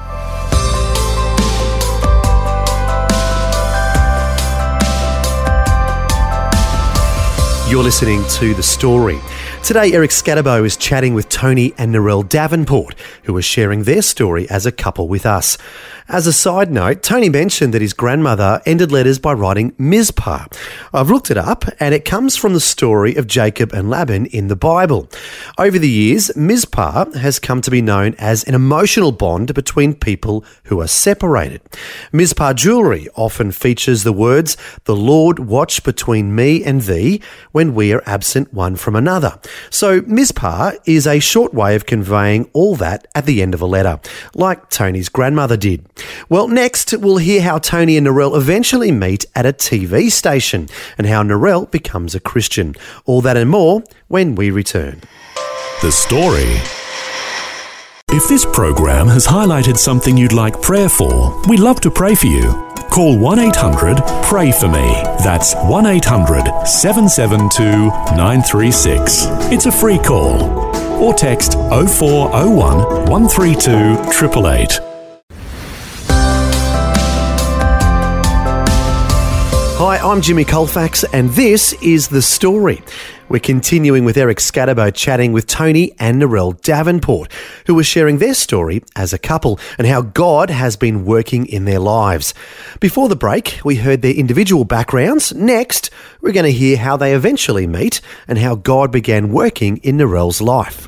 You're 7.67 7.83
listening 7.83 8.23
to 8.37 8.53
The 8.53 8.61
Story. 8.61 9.19
Today, 9.63 9.93
Eric 9.93 10.11
Scatterbo 10.11 10.65
is 10.65 10.75
chatting 10.75 11.13
with 11.13 11.29
Tony 11.29 11.73
and 11.77 11.95
Narelle 11.95 12.27
Davenport, 12.27 12.95
who 13.23 13.37
are 13.37 13.41
sharing 13.41 13.83
their 13.83 14.01
story 14.01 14.45
as 14.49 14.65
a 14.65 14.73
couple 14.73 15.07
with 15.07 15.25
us. 15.25 15.57
As 16.09 16.27
a 16.27 16.33
side 16.33 16.69
note, 16.69 17.01
Tony 17.01 17.29
mentioned 17.29 17.73
that 17.73 17.81
his 17.81 17.93
grandmother 17.93 18.61
ended 18.65 18.91
letters 18.91 19.19
by 19.19 19.31
writing 19.31 19.73
Mizpah. 19.77 20.47
I've 20.93 21.09
looked 21.09 21.31
it 21.31 21.37
up, 21.37 21.63
and 21.79 21.95
it 21.95 22.03
comes 22.03 22.35
from 22.35 22.53
the 22.53 22.59
story 22.59 23.15
of 23.15 23.25
Jacob 23.25 23.71
and 23.71 23.89
Laban 23.89 24.25
in 24.27 24.49
the 24.49 24.55
Bible. 24.57 25.09
Over 25.57 25.79
the 25.79 25.89
years, 25.89 26.35
Mizpah 26.35 27.17
has 27.17 27.39
come 27.39 27.61
to 27.61 27.71
be 27.71 27.81
known 27.81 28.15
as 28.17 28.43
an 28.43 28.53
emotional 28.53 29.13
bond 29.13 29.53
between 29.53 29.95
people 29.95 30.43
who 30.65 30.81
are 30.81 30.87
separated. 30.87 31.61
Mizpah 32.11 32.53
jewellery 32.53 33.07
often 33.15 33.51
features 33.51 34.03
the 34.03 34.13
words, 34.13 34.57
The 34.83 34.97
Lord 34.97 35.39
watch 35.39 35.83
between 35.83 36.35
me 36.35 36.65
and 36.65 36.81
thee 36.81 37.21
when 37.53 37.73
we 37.73 37.93
are 37.93 38.03
absent 38.05 38.53
one 38.53 38.75
from 38.75 38.97
another. 38.97 39.39
So, 39.69 40.01
Mizpah 40.01 40.73
is 40.85 41.07
a 41.07 41.19
short 41.19 41.53
way 41.53 41.75
of 41.75 41.85
conveying 41.85 42.49
all 42.51 42.75
that 42.75 43.07
at 43.15 43.25
the 43.25 43.41
end 43.41 43.53
of 43.53 43.61
a 43.61 43.65
letter, 43.65 44.01
like 44.35 44.69
Tony's 44.69 45.07
grandmother 45.07 45.55
did. 45.55 45.92
Well, 46.29 46.47
next, 46.47 46.93
we'll 46.93 47.17
hear 47.17 47.41
how 47.41 47.59
Tony 47.59 47.97
and 47.97 48.07
Narelle 48.07 48.35
eventually 48.35 48.91
meet 48.91 49.25
at 49.35 49.45
a 49.45 49.53
TV 49.53 50.11
station 50.11 50.67
and 50.97 51.07
how 51.07 51.23
Narelle 51.23 51.69
becomes 51.69 52.15
a 52.15 52.19
Christian. 52.19 52.75
All 53.05 53.21
that 53.21 53.37
and 53.37 53.49
more 53.49 53.83
when 54.07 54.35
we 54.35 54.49
return. 54.51 55.01
The 55.81 55.91
story. 55.91 56.57
If 58.15 58.27
this 58.27 58.45
program 58.45 59.07
has 59.07 59.25
highlighted 59.25 59.77
something 59.77 60.15
you'd 60.15 60.33
like 60.33 60.61
prayer 60.61 60.89
for, 60.89 61.41
we'd 61.47 61.59
love 61.59 61.81
to 61.81 61.91
pray 61.91 62.15
for 62.15 62.27
you. 62.27 62.51
Call 62.91 63.17
1 63.17 63.39
800 63.39 63.97
Pray 64.23 64.51
For 64.51 64.67
Me. 64.67 65.01
That's 65.23 65.55
1 65.55 65.85
800 65.87 66.67
772 66.67 67.63
936. 68.15 69.25
It's 69.51 69.65
a 69.65 69.71
free 69.71 69.97
call. 69.97 70.43
Or 71.03 71.13
text 71.13 71.53
0401 71.53 73.09
132 73.09 73.71
888. 73.71 74.92
Hi, 79.85 79.97
I'm 79.97 80.21
Jimmy 80.21 80.45
Colfax, 80.45 81.03
and 81.03 81.29
this 81.31 81.73
is 81.81 82.07
The 82.07 82.21
Story. 82.21 82.81
We're 83.27 83.39
continuing 83.39 84.05
with 84.05 84.15
Eric 84.15 84.37
Scatterbo 84.37 84.95
chatting 84.95 85.33
with 85.33 85.45
Tony 85.45 85.91
and 85.99 86.21
Narelle 86.21 86.61
Davenport, 86.61 87.29
who 87.67 87.77
are 87.77 87.83
sharing 87.83 88.19
their 88.19 88.33
story 88.33 88.81
as 88.95 89.11
a 89.11 89.17
couple 89.17 89.59
and 89.77 89.85
how 89.85 90.01
God 90.01 90.49
has 90.49 90.77
been 90.77 91.03
working 91.03 91.45
in 91.47 91.65
their 91.65 91.79
lives. 91.79 92.33
Before 92.79 93.09
the 93.09 93.17
break, 93.17 93.59
we 93.65 93.75
heard 93.75 94.01
their 94.01 94.13
individual 94.13 94.63
backgrounds. 94.63 95.33
Next, 95.33 95.89
we're 96.21 96.31
going 96.31 96.45
to 96.45 96.51
hear 96.53 96.77
how 96.77 96.95
they 96.95 97.13
eventually 97.13 97.67
meet 97.67 97.99
and 98.25 98.37
how 98.37 98.55
God 98.55 98.89
began 98.89 99.33
working 99.33 99.79
in 99.83 99.97
Narelle's 99.97 100.41
life. 100.41 100.87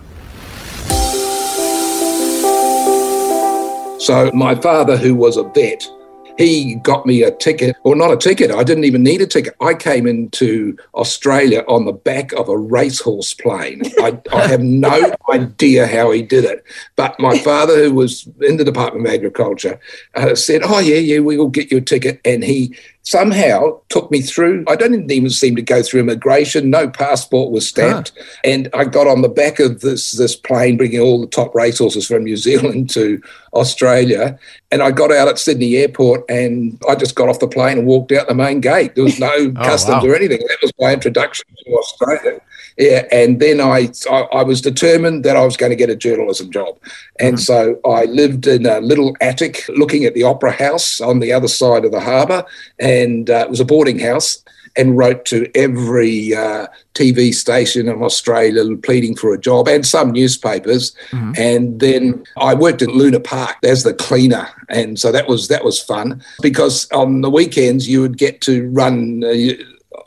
So 4.00 4.32
my 4.34 4.56
father, 4.56 4.96
who 4.96 5.16
was 5.16 5.36
a 5.36 5.44
vet, 5.44 5.86
he 6.38 6.76
got 6.76 7.06
me 7.06 7.24
a 7.24 7.32
ticket, 7.32 7.76
or 7.84 7.96
not 7.96 8.12
a 8.12 8.18
ticket. 8.18 8.52
I 8.52 8.64
didn't 8.64 8.84
even 8.84 9.04
need 9.04 9.22
a 9.22 9.28
ticket. 9.28 9.56
I 9.62 9.74
came 9.74 10.06
into 10.08 10.78
Australia 10.94 11.64
on 11.68 11.86
the 11.86 11.94
back 11.94 12.34
of 12.34 12.50
a 12.50 12.58
racehorse 12.58 13.34
plane. 13.34 13.82
I, 14.00 14.20
I 14.34 14.48
have 14.48 14.62
no 14.62 15.16
idea 15.30 15.88
how 15.88 16.12
he 16.12 16.22
did 16.22 16.46
it. 16.46 16.64
But 16.96 17.20
my 17.20 17.38
father, 17.40 17.76
who 17.76 17.94
was 17.94 18.28
in 18.42 18.58
the 18.58 18.66
Department 18.66 19.08
of 19.08 19.14
Agriculture, 19.14 19.80
uh, 20.16 20.36
said, 20.36 20.62
"Oh 20.64 20.80
yeah, 20.80 20.98
yeah, 20.98 21.20
we 21.20 21.38
will 21.38 21.50
get 21.50 21.72
you 21.72 21.78
a 21.78 21.82
ticket." 21.82 22.20
And 22.26 22.44
he 22.44 22.76
somehow 23.06 23.80
took 23.90 24.12
me 24.12 24.22
through. 24.22 24.66
I 24.68 24.76
don't 24.76 25.10
even 25.10 25.30
seem 25.30 25.56
to 25.56 25.62
go 25.62 25.82
through 25.82 26.02
immigration. 26.02 26.70
No 26.70 26.90
passport 26.90 27.52
was 27.52 27.68
stamped, 27.68 28.12
and 28.44 28.68
I 28.74 28.84
got 28.84 29.08
on 29.08 29.22
the 29.22 29.30
back 29.30 29.60
of 29.60 29.82
this 29.82 30.12
this 30.12 30.36
plane, 30.36 30.76
bringing 30.78 31.00
all 31.00 31.22
the 31.22 31.28
top 31.28 31.56
racehorses 31.56 32.08
from 32.08 32.24
New 32.26 32.36
Zealand 32.36 32.90
to 32.92 33.22
Australia. 33.54 34.38
And 34.72 34.82
I 34.82 34.92
got 34.92 35.12
out 35.12 35.28
at 35.28 35.40
Sydney 35.40 35.78
Airport, 35.78 36.26
and 36.30 36.82
I 36.90 36.96
just 36.96 37.16
got 37.16 37.30
off 37.30 37.40
the 37.40 37.48
plane 37.48 37.78
and 37.78 37.88
walked 37.88 38.12
out 38.12 38.28
the 38.28 38.36
main 38.36 38.60
gate. 38.60 38.96
There 38.96 39.04
was 39.04 39.20
no 39.20 39.34
oh, 39.34 39.52
customs 39.54 40.04
wow. 40.04 40.10
or 40.10 40.16
anything. 40.16 40.40
That 40.40 40.58
was 40.62 40.74
my 40.80 40.94
introduction 40.94 41.46
to 41.66 41.72
Australia. 41.74 42.42
Yeah, 42.78 43.06
and 43.12 43.40
then 43.40 43.62
I, 43.62 43.90
I 44.10 44.22
I 44.34 44.44
was 44.44 44.62
determined 44.62 45.24
that 45.24 45.38
I 45.38 45.46
was 45.46 45.58
going 45.58 45.70
to 45.70 45.76
get 45.76 45.90
a 45.90 45.96
journalism 45.96 46.52
job, 46.52 46.78
and 47.20 47.40
so 47.40 47.80
I 47.86 48.06
lived 48.06 48.48
in 48.48 48.66
a 48.66 48.80
little 48.82 49.16
attic 49.22 49.66
looking 49.70 50.04
at 50.06 50.14
the 50.14 50.24
Opera 50.24 50.52
House 50.52 51.00
on 51.00 51.20
the 51.20 51.32
other 51.32 51.48
side 51.48 51.86
of 51.86 51.92
the 51.92 52.02
harbour, 52.02 52.44
and 52.80 53.30
uh, 53.30 53.46
it 53.46 53.50
was 53.50 53.60
a 53.60 53.66
boarding 53.66 54.00
house. 54.00 54.44
And 54.78 54.98
wrote 54.98 55.24
to 55.28 55.50
every 55.56 56.36
uh, 56.36 56.68
TV 56.96 57.34
station 57.34 57.88
in 57.88 58.04
Australia 58.04 58.76
pleading 58.76 59.16
for 59.16 59.34
a 59.34 59.40
job 59.40 59.70
and 59.70 59.86
some 59.86 60.12
newspapers. 60.12 60.94
And 61.38 61.80
then 61.80 62.26
I 62.36 62.56
worked 62.56 62.82
at 62.82 62.90
Luna 62.90 63.22
Park 63.22 63.56
as 63.64 63.84
the 63.84 63.94
cleaner, 63.94 64.50
and 64.68 65.00
so 65.00 65.14
that 65.14 65.30
was 65.30 65.48
that 65.48 65.64
was 65.64 65.82
fun 65.82 66.22
because 66.42 66.92
on 66.92 67.22
the 67.22 67.30
weekends 67.30 67.88
you 67.88 68.02
would 68.02 68.18
get 68.18 68.42
to 68.42 68.68
run. 68.70 69.24
Uh, 69.24 69.54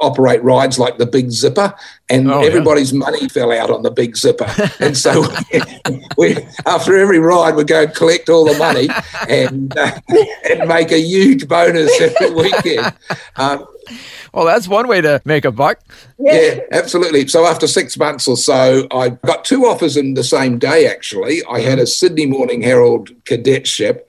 operate 0.01 0.43
rides 0.43 0.79
like 0.79 0.99
the 0.99 1.07
Big 1.07 1.31
Zipper, 1.31 1.75
and 2.09 2.31
Oh, 2.31 2.41
yeah. 2.41 2.47
everybody's 2.47 2.93
money 2.93 3.29
fell 3.29 3.53
out 3.53 3.71
on 3.71 3.83
the 3.83 3.91
Big 3.91 4.17
Zipper. 4.17 4.47
and 4.81 4.97
so 4.97 5.25
we, 6.17 6.37
after 6.67 6.97
every 6.97 7.19
ride, 7.19 7.55
we 7.57 7.65
go 7.65 7.83
and 7.83 7.95
collect 7.95 8.29
all 8.29 8.45
the 8.45 8.57
money 8.59 8.89
and 9.29 9.77
uh, 9.77 9.93
and 10.49 10.69
make 10.69 10.93
a 10.93 11.01
huge 11.01 11.49
bonus 11.49 11.91
every 12.01 12.31
weekend. 12.35 12.93
Um, 13.37 13.65
Well, 14.35 14.45
that's 14.45 14.69
one 14.69 14.89
way 14.89 15.01
to 15.01 15.23
make 15.25 15.45
a 15.47 15.51
buck. 15.53 15.79
yeah, 16.19 16.61
absolutely. 16.73 17.27
So 17.29 17.47
after 17.47 17.67
six 17.67 17.97
months 17.97 18.29
or 18.29 18.37
so, 18.37 18.87
I 18.91 19.11
got 19.11 19.45
two 19.47 19.65
offers 19.65 19.97
in 19.97 20.13
the 20.15 20.25
same 20.25 20.59
day, 20.59 20.87
actually. 20.87 21.43
I 21.51 21.61
had 21.61 21.79
a 21.79 21.87
Sydney 21.87 22.27
Morning 22.27 22.61
Herald 22.61 23.11
cadetship 23.25 24.07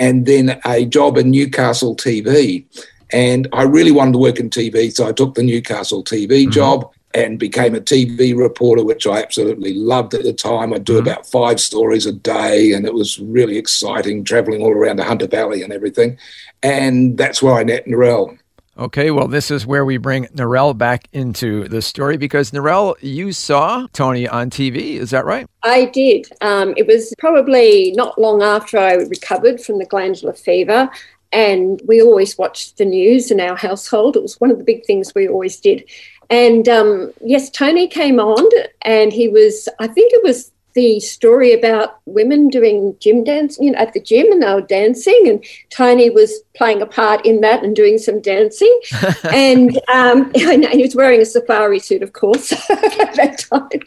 and 0.00 0.26
then 0.26 0.58
a 0.64 0.84
job 0.86 1.16
in 1.18 1.30
Newcastle 1.30 1.94
TV. 1.94 2.64
And 3.12 3.48
I 3.52 3.62
really 3.62 3.90
wanted 3.92 4.12
to 4.12 4.18
work 4.18 4.38
in 4.38 4.50
TV, 4.50 4.92
so 4.92 5.06
I 5.08 5.12
took 5.12 5.34
the 5.34 5.42
Newcastle 5.42 6.04
TV 6.04 6.28
Mm-hmm. 6.42 6.50
job 6.50 6.92
and 7.12 7.40
became 7.40 7.74
a 7.74 7.80
TV 7.80 8.38
reporter, 8.38 8.84
which 8.84 9.04
I 9.04 9.20
absolutely 9.20 9.74
loved 9.74 10.14
at 10.14 10.22
the 10.22 10.32
time. 10.32 10.72
I'd 10.72 10.84
do 10.84 10.92
Mm-hmm. 10.98 11.08
about 11.08 11.26
five 11.26 11.58
stories 11.60 12.06
a 12.06 12.12
day, 12.12 12.72
and 12.72 12.86
it 12.86 12.94
was 12.94 13.18
really 13.18 13.56
exciting, 13.58 14.22
traveling 14.24 14.62
all 14.62 14.70
around 14.72 14.96
the 14.98 15.04
Hunter 15.04 15.26
Valley 15.26 15.62
and 15.62 15.72
everything. 15.72 16.18
And 16.62 17.18
that's 17.18 17.42
where 17.42 17.54
I 17.54 17.64
met 17.64 17.86
Narelle. 17.86 18.38
Okay, 18.78 19.10
well, 19.10 19.26
this 19.28 19.50
is 19.50 19.66
where 19.66 19.84
we 19.84 19.98
bring 19.98 20.26
Narelle 20.28 20.78
back 20.78 21.06
into 21.12 21.68
the 21.68 21.82
story 21.82 22.16
because 22.16 22.52
Narelle, 22.52 22.94
you 23.02 23.32
saw 23.32 23.86
Tony 23.92 24.26
on 24.28 24.48
TV, 24.48 24.94
is 24.94 25.10
that 25.10 25.26
right? 25.26 25.46
I 25.64 25.86
did. 25.86 26.28
Um, 26.40 26.72
it 26.78 26.86
was 26.86 27.12
probably 27.18 27.92
not 27.96 28.18
long 28.18 28.42
after 28.42 28.78
I 28.78 28.94
recovered 28.94 29.60
from 29.60 29.78
the 29.78 29.84
glandular 29.84 30.32
fever. 30.32 30.88
And 31.32 31.80
we 31.86 32.02
always 32.02 32.36
watched 32.36 32.78
the 32.78 32.84
news 32.84 33.30
in 33.30 33.40
our 33.40 33.56
household. 33.56 34.16
It 34.16 34.22
was 34.22 34.40
one 34.40 34.50
of 34.50 34.58
the 34.58 34.64
big 34.64 34.84
things 34.84 35.14
we 35.14 35.28
always 35.28 35.60
did. 35.60 35.84
And 36.28 36.68
um, 36.68 37.12
yes, 37.24 37.50
Tony 37.50 37.88
came 37.88 38.20
on, 38.20 38.48
and 38.82 39.12
he 39.12 39.28
was, 39.28 39.68
I 39.78 39.88
think 39.88 40.12
it 40.12 40.22
was 40.22 40.52
the 40.74 41.00
story 41.00 41.52
about 41.52 41.98
women 42.06 42.48
doing 42.48 42.96
gym 43.00 43.24
dancing 43.24 43.64
you 43.64 43.72
know, 43.72 43.78
at 43.78 43.92
the 43.92 44.00
gym 44.00 44.30
and 44.30 44.42
they 44.42 44.54
were 44.54 44.60
dancing, 44.60 45.20
and 45.26 45.44
Tony 45.70 46.10
was 46.10 46.42
playing 46.54 46.82
a 46.82 46.86
part 46.86 47.24
in 47.26 47.40
that 47.40 47.64
and 47.64 47.74
doing 47.74 47.98
some 47.98 48.20
dancing. 48.20 48.80
and 49.32 49.76
um, 49.92 50.30
and 50.40 50.64
he 50.66 50.82
was 50.82 50.94
wearing 50.94 51.20
a 51.20 51.24
safari 51.24 51.78
suit, 51.78 52.02
of 52.02 52.12
course, 52.12 52.52
at 52.70 53.14
that 53.16 53.44
time. 53.50 53.80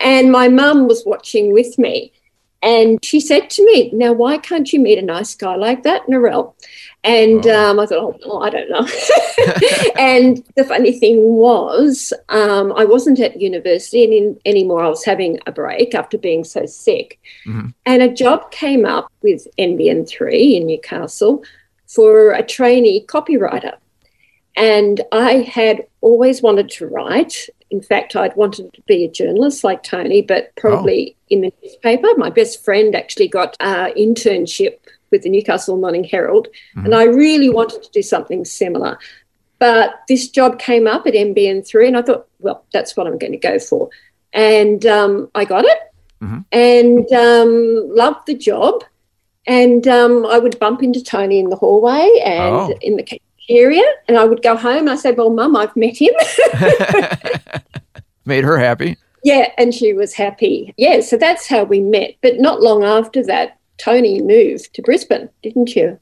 And 0.00 0.32
my 0.32 0.48
mum 0.48 0.88
was 0.88 1.04
watching 1.06 1.52
with 1.52 1.78
me. 1.78 2.12
And 2.62 3.04
she 3.04 3.20
said 3.20 3.50
to 3.50 3.64
me, 3.64 3.90
Now, 3.92 4.12
why 4.12 4.38
can't 4.38 4.72
you 4.72 4.80
meet 4.80 4.98
a 4.98 5.02
nice 5.02 5.34
guy 5.34 5.56
like 5.56 5.82
that, 5.82 6.06
Narelle? 6.06 6.54
And 7.04 7.46
um, 7.46 7.78
I 7.78 7.86
thought, 7.86 8.20
oh, 8.24 8.40
I 8.40 8.50
don't 8.50 8.68
know. 8.68 8.80
and 9.98 10.42
the 10.56 10.64
funny 10.64 10.98
thing 10.98 11.22
was, 11.22 12.12
um, 12.30 12.72
I 12.72 12.84
wasn't 12.84 13.20
at 13.20 13.40
university 13.40 14.02
any, 14.02 14.36
anymore. 14.44 14.82
I 14.82 14.88
was 14.88 15.04
having 15.04 15.38
a 15.46 15.52
break 15.52 15.94
after 15.94 16.18
being 16.18 16.42
so 16.42 16.66
sick. 16.66 17.20
Mhm. 17.46 17.74
And 17.84 18.02
a 18.02 18.12
job 18.12 18.50
came 18.50 18.84
up 18.84 19.12
with 19.22 19.46
NBN3 19.56 20.56
in 20.56 20.66
Newcastle 20.66 21.44
for 21.86 22.32
a 22.32 22.42
trainee 22.42 23.06
copywriter. 23.06 23.76
And 24.56 25.00
I 25.12 25.32
had 25.42 25.86
always 26.00 26.42
wanted 26.42 26.70
to 26.70 26.86
write. 26.86 27.48
In 27.70 27.82
fact, 27.82 28.16
I'd 28.16 28.36
wanted 28.36 28.72
to 28.74 28.82
be 28.82 29.04
a 29.04 29.10
journalist 29.10 29.64
like 29.64 29.82
Tony, 29.82 30.22
but 30.22 30.54
probably 30.56 31.16
in 31.28 31.42
the 31.42 31.52
newspaper. 31.62 32.08
My 32.16 32.30
best 32.30 32.64
friend 32.64 32.94
actually 32.94 33.28
got 33.28 33.56
an 33.60 33.92
internship 33.96 34.78
with 35.10 35.22
the 35.22 35.28
Newcastle 35.30 35.76
Morning 35.76 36.04
Herald, 36.04 36.48
and 36.74 36.94
I 36.94 37.04
really 37.04 37.48
wanted 37.50 37.82
to 37.82 37.90
do 37.90 38.02
something 38.02 38.44
similar. 38.44 38.98
But 39.58 40.00
this 40.08 40.28
job 40.28 40.58
came 40.58 40.86
up 40.86 41.06
at 41.06 41.14
NBN3, 41.14 41.88
and 41.88 41.96
I 41.96 42.02
thought, 42.02 42.26
well, 42.40 42.64
that's 42.72 42.96
what 42.96 43.06
I'm 43.06 43.18
going 43.18 43.32
to 43.32 43.38
go 43.38 43.58
for. 43.58 43.88
And 44.32 44.84
um, 44.86 45.30
I 45.34 45.44
got 45.44 45.64
it 45.64 45.78
Mhm. 46.22 46.44
and 46.52 47.12
um, 47.12 47.94
loved 47.94 48.26
the 48.26 48.34
job. 48.34 48.84
And 49.46 49.86
um, 49.86 50.24
I 50.26 50.38
would 50.38 50.58
bump 50.58 50.82
into 50.82 51.02
Tony 51.04 51.38
in 51.38 51.50
the 51.50 51.56
hallway 51.56 52.10
and 52.24 52.54
Oh. 52.54 52.74
in 52.80 52.96
the 52.96 53.02
cafeteria, 53.48 53.84
and 54.08 54.16
I 54.18 54.24
would 54.24 54.42
go 54.42 54.56
home 54.56 54.80
and 54.80 54.90
I 54.90 54.96
said, 54.96 55.16
Well, 55.16 55.30
Mum, 55.30 55.56
I've 55.56 55.74
met 55.76 55.96
him. 55.96 56.14
Made 58.24 58.44
her 58.44 58.58
happy. 58.58 58.96
yeah, 59.22 59.50
and 59.56 59.72
she 59.72 59.92
was 59.92 60.12
happy. 60.14 60.74
Yeah, 60.76 61.00
so 61.00 61.16
that's 61.16 61.46
how 61.46 61.62
we 61.64 61.80
met. 61.80 62.14
But 62.22 62.38
not 62.40 62.60
long 62.60 62.82
after 62.84 63.22
that, 63.24 63.58
Tony 63.78 64.20
moved 64.20 64.74
to 64.74 64.82
Brisbane, 64.82 65.28
didn't 65.42 65.76
you? 65.76 65.98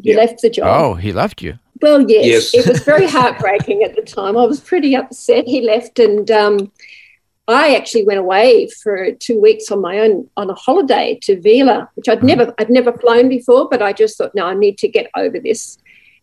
You 0.00 0.14
Yeah. 0.14 0.20
left 0.20 0.40
the 0.40 0.48
job. 0.50 0.66
Oh, 0.68 0.94
he 0.94 1.12
left 1.12 1.42
you. 1.42 1.58
Well, 1.82 2.08
yes, 2.08 2.52
Yes. 2.54 2.54
it 2.54 2.68
was 2.70 2.82
very 2.82 3.06
heartbreaking 3.06 3.82
at 3.82 3.94
the 3.94 4.02
time. 4.02 4.36
I 4.36 4.44
was 4.46 4.60
pretty 4.60 4.94
upset. 4.96 5.46
He 5.46 5.60
left, 5.62 5.98
and 5.98 6.30
um, 6.30 6.72
I 7.48 7.74
actually 7.74 8.04
went 8.04 8.20
away 8.20 8.68
for 8.82 9.12
two 9.12 9.38
weeks 9.40 9.70
on 9.70 9.80
my 9.82 9.98
own 9.98 10.28
on 10.36 10.48
a 10.50 10.54
holiday 10.54 11.18
to 11.22 11.40
Vila, 11.40 11.90
which 11.94 12.08
I'd 12.08 12.22
never 12.22 12.54
I'd 12.58 12.70
never 12.70 12.92
flown 12.92 13.28
before, 13.28 13.68
but 13.68 13.82
I 13.82 13.92
just 13.92 14.16
thought, 14.16 14.34
no, 14.34 14.46
I 14.46 14.54
need 14.54 14.78
to 14.78 14.88
get 14.88 15.10
over 15.16 15.38
this. 15.38 15.76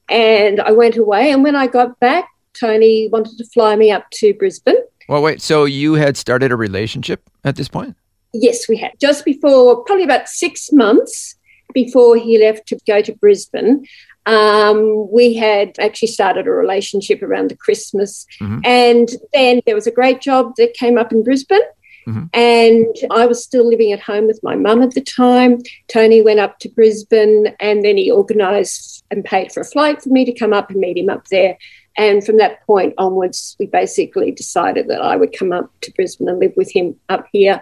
And 0.09 0.59
I 0.61 0.71
went 0.71 0.97
away, 0.97 1.31
and 1.31 1.43
when 1.43 1.55
I 1.55 1.67
got 1.67 1.99
back, 1.99 2.29
Tony 2.53 3.07
wanted 3.11 3.37
to 3.37 3.45
fly 3.45 3.75
me 3.75 3.91
up 3.91 4.09
to 4.13 4.33
Brisbane. 4.33 4.77
Well, 5.09 5.21
wait, 5.21 5.41
so 5.41 5.65
you 5.65 5.93
had 5.93 6.17
started 6.17 6.51
a 6.51 6.55
relationship 6.55 7.21
at 7.43 7.55
this 7.55 7.67
point? 7.67 7.95
Yes, 8.33 8.67
we 8.67 8.77
had 8.77 8.91
just 8.99 9.25
before, 9.25 9.83
probably 9.83 10.03
about 10.03 10.27
six 10.27 10.71
months 10.71 11.35
before 11.73 12.17
he 12.17 12.37
left 12.39 12.67
to 12.67 12.77
go 12.87 13.01
to 13.01 13.13
Brisbane. 13.13 13.85
Um, 14.25 15.09
we 15.11 15.33
had 15.35 15.77
actually 15.79 16.09
started 16.09 16.47
a 16.47 16.51
relationship 16.51 17.21
around 17.23 17.49
the 17.49 17.55
Christmas, 17.55 18.25
Mhm. 18.41 18.61
and 18.65 19.09
then 19.33 19.61
there 19.65 19.75
was 19.75 19.87
a 19.87 19.91
great 19.91 20.19
job 20.19 20.53
that 20.57 20.73
came 20.73 20.97
up 20.97 21.11
in 21.13 21.23
Brisbane. 21.23 21.61
Mhm. 22.07 22.29
And 22.33 22.95
I 23.11 23.25
was 23.25 23.43
still 23.43 23.67
living 23.67 23.91
at 23.91 23.99
home 23.99 24.27
with 24.27 24.41
my 24.41 24.55
mum 24.55 24.81
at 24.81 24.91
the 24.91 25.01
time. 25.01 25.59
Tony 25.89 26.21
went 26.21 26.39
up 26.39 26.57
to 26.59 26.69
Brisbane 26.69 27.53
and 27.59 27.83
then 27.83 27.97
he 27.97 28.11
organised 28.11 29.03
and 29.11 29.25
paid 29.25 29.51
for 29.51 29.61
a 29.61 29.65
flight 29.65 30.01
for 30.01 30.09
me 30.09 30.23
to 30.23 30.31
come 30.31 30.53
up 30.53 30.69
and 30.69 30.79
meet 30.79 30.97
him 30.97 31.09
up 31.09 31.27
there. 31.27 31.57
And 31.97 32.23
from 32.25 32.37
that 32.37 32.65
point 32.65 32.93
onwards, 32.97 33.55
we 33.59 33.65
basically 33.65 34.31
decided 34.31 34.87
that 34.87 35.01
I 35.01 35.17
would 35.17 35.37
come 35.37 35.51
up 35.51 35.69
to 35.81 35.91
Brisbane 35.93 36.29
and 36.29 36.39
live 36.39 36.53
with 36.55 36.71
him 36.71 36.95
up 37.09 37.27
here. 37.33 37.61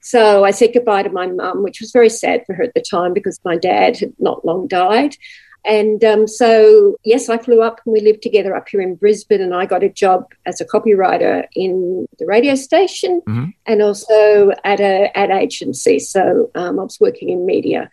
So 0.00 0.44
I 0.44 0.50
said 0.50 0.72
goodbye 0.74 1.04
to 1.04 1.10
my 1.10 1.26
mum, 1.26 1.62
which 1.62 1.80
was 1.80 1.90
very 1.90 2.10
sad 2.10 2.44
for 2.46 2.54
her 2.54 2.64
at 2.64 2.74
the 2.74 2.80
time 2.80 3.14
because 3.14 3.40
my 3.44 3.56
dad 3.56 3.98
had 3.98 4.12
not 4.18 4.44
long 4.44 4.66
died. 4.66 5.16
And 5.64 6.02
um, 6.04 6.26
so, 6.26 6.96
yes, 7.04 7.28
I 7.28 7.36
flew 7.38 7.60
up 7.62 7.80
and 7.84 7.92
we 7.92 8.00
lived 8.00 8.22
together 8.22 8.56
up 8.56 8.68
here 8.68 8.80
in 8.80 8.94
Brisbane. 8.94 9.40
And 9.42 9.54
I 9.54 9.66
got 9.66 9.82
a 9.82 9.88
job 9.88 10.26
as 10.46 10.60
a 10.60 10.64
copywriter 10.64 11.44
in 11.54 12.06
the 12.18 12.26
radio 12.26 12.54
station 12.54 13.20
Mhm. 13.26 13.52
and 13.66 13.82
also 13.82 14.52
at 14.64 14.80
a 14.80 15.10
ad 15.18 15.30
agency. 15.30 15.98
So 15.98 16.50
um, 16.54 16.78
I 16.78 16.84
was 16.84 16.98
working 17.00 17.28
in 17.28 17.44
media. 17.44 17.90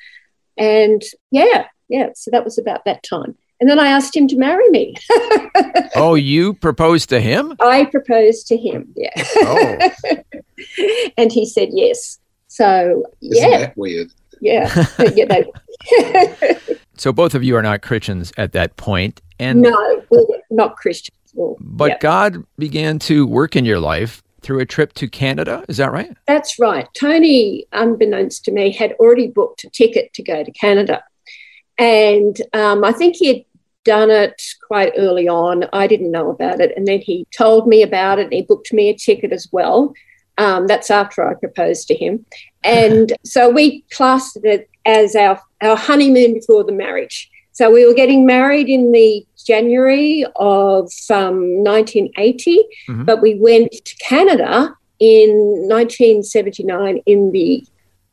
And 0.58 1.02
yeah, 1.32 1.66
yeah, 1.90 2.10
so 2.16 2.32
that 2.32 2.46
was 2.46 2.58
about 2.58 2.86
that 2.86 3.04
time. 3.04 3.36
And 3.60 3.70
then 3.70 3.80
I 3.80 3.88
asked 3.88 4.16
him 4.16 4.28
to 4.30 4.38
marry 4.38 4.68
me. 4.70 4.96
Oh, 5.98 6.16
you 6.16 6.54
proposed 6.54 7.08
to 7.10 7.22
him? 7.22 7.56
I 7.62 7.86
proposed 7.86 8.48
to 8.48 8.58
him, 8.58 8.94
yeah. 8.98 9.14
Oh. 9.38 9.90
and 11.18 11.32
he 11.32 11.46
said 11.46 11.70
yes. 11.72 12.20
So, 12.50 13.04
Isn't 13.22 13.50
yeah, 13.52 13.58
that 13.60 13.78
weird? 13.78 14.10
yeah, 14.42 14.86
you 15.16 15.26
know. 15.26 15.44
So 16.98 17.12
both 17.12 17.36
of 17.36 17.44
you 17.44 17.56
are 17.56 17.62
not 17.62 17.82
Christians 17.82 18.32
at 18.38 18.54
that 18.54 18.78
point, 18.78 19.22
and 19.40 19.62
no, 19.62 20.04
we're 20.10 20.26
not 20.50 20.78
Christians. 20.78 21.18
Well, 21.34 21.58
but 21.60 21.92
yeah, 21.92 21.98
God 22.00 22.44
began 22.58 23.00
to 23.00 23.28
work 23.28 23.56
in 23.56 23.66
your 23.66 23.80
life 23.80 24.24
through 24.42 24.60
a 24.60 24.66
trip 24.66 24.94
to 24.94 25.08
Canada. 25.08 25.66
Is 25.68 25.78
that 25.78 25.92
right? 25.92 26.16
that's 26.28 26.60
right. 26.60 26.88
Tony, 26.94 27.66
unbeknownst 27.72 28.46
to 28.46 28.52
me, 28.52 28.72
had 28.72 28.94
already 28.94 29.28
booked 29.28 29.64
a 29.64 29.70
ticket 29.70 30.14
to 30.14 30.24
go 30.24 30.44
to 30.44 30.52
Canada. 30.52 31.04
And 31.78 32.40
um, 32.54 32.84
I 32.84 32.92
think 32.92 33.16
he 33.16 33.28
had 33.28 33.44
done 33.86 34.12
it 34.12 34.42
quite 34.68 34.94
early 34.98 35.28
on. 35.28 35.66
I 35.74 35.88
didn't 35.88 36.12
know 36.12 36.30
about 36.30 36.60
it. 36.62 36.74
And 36.78 36.88
then 36.88 37.00
he 37.00 37.26
told 37.36 37.68
me 37.68 37.82
about 37.82 38.20
it 38.20 38.26
and 38.26 38.34
he 38.34 38.44
booked 38.44 38.72
me 38.72 38.90
a 38.90 38.98
ticket 38.98 39.32
as 39.32 39.48
well. 39.52 39.94
Um, 40.38 40.68
that's 40.68 40.92
after 40.92 41.28
I 41.28 41.34
proposed 41.34 41.88
to 41.88 41.96
him. 41.96 42.26
And 42.66 43.14
so 43.24 43.48
we 43.52 43.82
classed 43.92 44.40
it 44.44 44.68
as 44.88 45.16
our, 45.16 45.40
our 45.66 45.76
honeymoon 45.76 46.34
before 46.34 46.64
the 46.64 46.72
marriage. 46.72 47.30
So 47.52 47.72
we 47.72 47.86
were 47.86 47.94
getting 47.94 48.26
married 48.26 48.68
in 48.70 48.92
the 48.92 49.26
January 49.46 50.26
of 50.36 50.92
um, 51.10 51.64
1980, 51.64 52.64
Mhm. 52.90 53.06
but 53.06 53.22
we 53.22 53.36
went 53.36 53.72
to 53.72 53.96
Canada 53.98 54.76
in 55.00 55.30
1979 55.68 57.02
in 57.06 57.32
the 57.32 57.64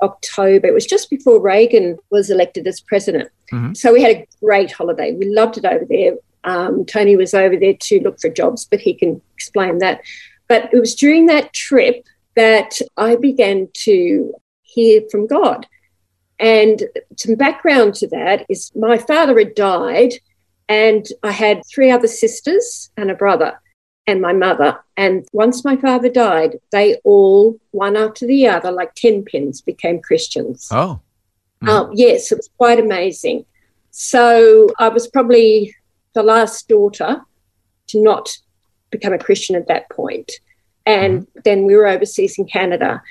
October. 0.00 0.66
It 0.68 0.74
was 0.74 0.86
just 0.86 1.10
before 1.10 1.40
Reagan 1.40 1.98
was 2.10 2.30
elected 2.30 2.66
as 2.66 2.80
president. 2.80 3.28
Mhm. 3.52 3.76
So 3.76 3.92
we 3.92 4.02
had 4.02 4.16
a 4.16 4.26
great 4.44 4.72
holiday. 4.72 5.12
We 5.12 5.26
loved 5.26 5.58
it 5.58 5.64
over 5.64 5.84
there. 5.88 6.14
Um, 6.44 6.84
Tony 6.84 7.16
was 7.16 7.34
over 7.34 7.56
there 7.56 7.74
to 7.78 8.00
look 8.00 8.20
for 8.20 8.28
jobs, 8.28 8.66
but 8.68 8.80
he 8.80 8.94
can 8.94 9.20
explain 9.34 9.78
that. 9.78 10.00
But 10.48 10.70
it 10.72 10.78
was 10.80 10.94
during 10.94 11.26
that 11.26 11.52
trip 11.52 12.04
that 12.34 12.80
I 12.96 13.16
began 13.16 13.68
to 13.84 14.34
hear 14.62 15.02
from 15.10 15.26
God. 15.26 15.66
And 16.38 16.82
some 17.16 17.36
background 17.36 17.94
to 17.96 18.08
that 18.08 18.46
is 18.48 18.72
my 18.74 18.98
father 18.98 19.38
had 19.38 19.54
died, 19.54 20.14
and 20.68 21.06
I 21.22 21.30
had 21.32 21.62
three 21.66 21.90
other 21.90 22.08
sisters 22.08 22.90
and 22.96 23.10
a 23.10 23.14
brother 23.14 23.60
and 24.06 24.20
my 24.20 24.32
mother. 24.32 24.78
And 24.96 25.26
once 25.32 25.64
my 25.64 25.76
father 25.76 26.08
died, 26.08 26.58
they 26.70 26.96
all, 27.04 27.58
one 27.70 27.96
after 27.96 28.26
the 28.26 28.48
other, 28.48 28.72
like 28.72 28.94
10 28.94 29.24
pins, 29.24 29.60
became 29.60 30.00
Christians. 30.00 30.68
Oh, 30.72 31.00
Um, 31.68 31.90
yes, 31.94 32.32
it 32.32 32.38
was 32.38 32.50
quite 32.56 32.80
amazing. 32.80 33.44
So 33.90 34.68
I 34.78 34.88
was 34.88 35.06
probably 35.06 35.74
the 36.14 36.22
last 36.22 36.68
daughter 36.68 37.20
to 37.88 38.02
not 38.02 38.36
become 38.90 39.12
a 39.12 39.18
Christian 39.18 39.54
at 39.54 39.68
that 39.68 39.88
point. 39.90 40.32
And 40.84 41.28
then 41.44 41.64
we 41.64 41.76
were 41.76 41.86
overseas 41.86 42.38
in 42.38 42.46
Canada. 42.46 43.02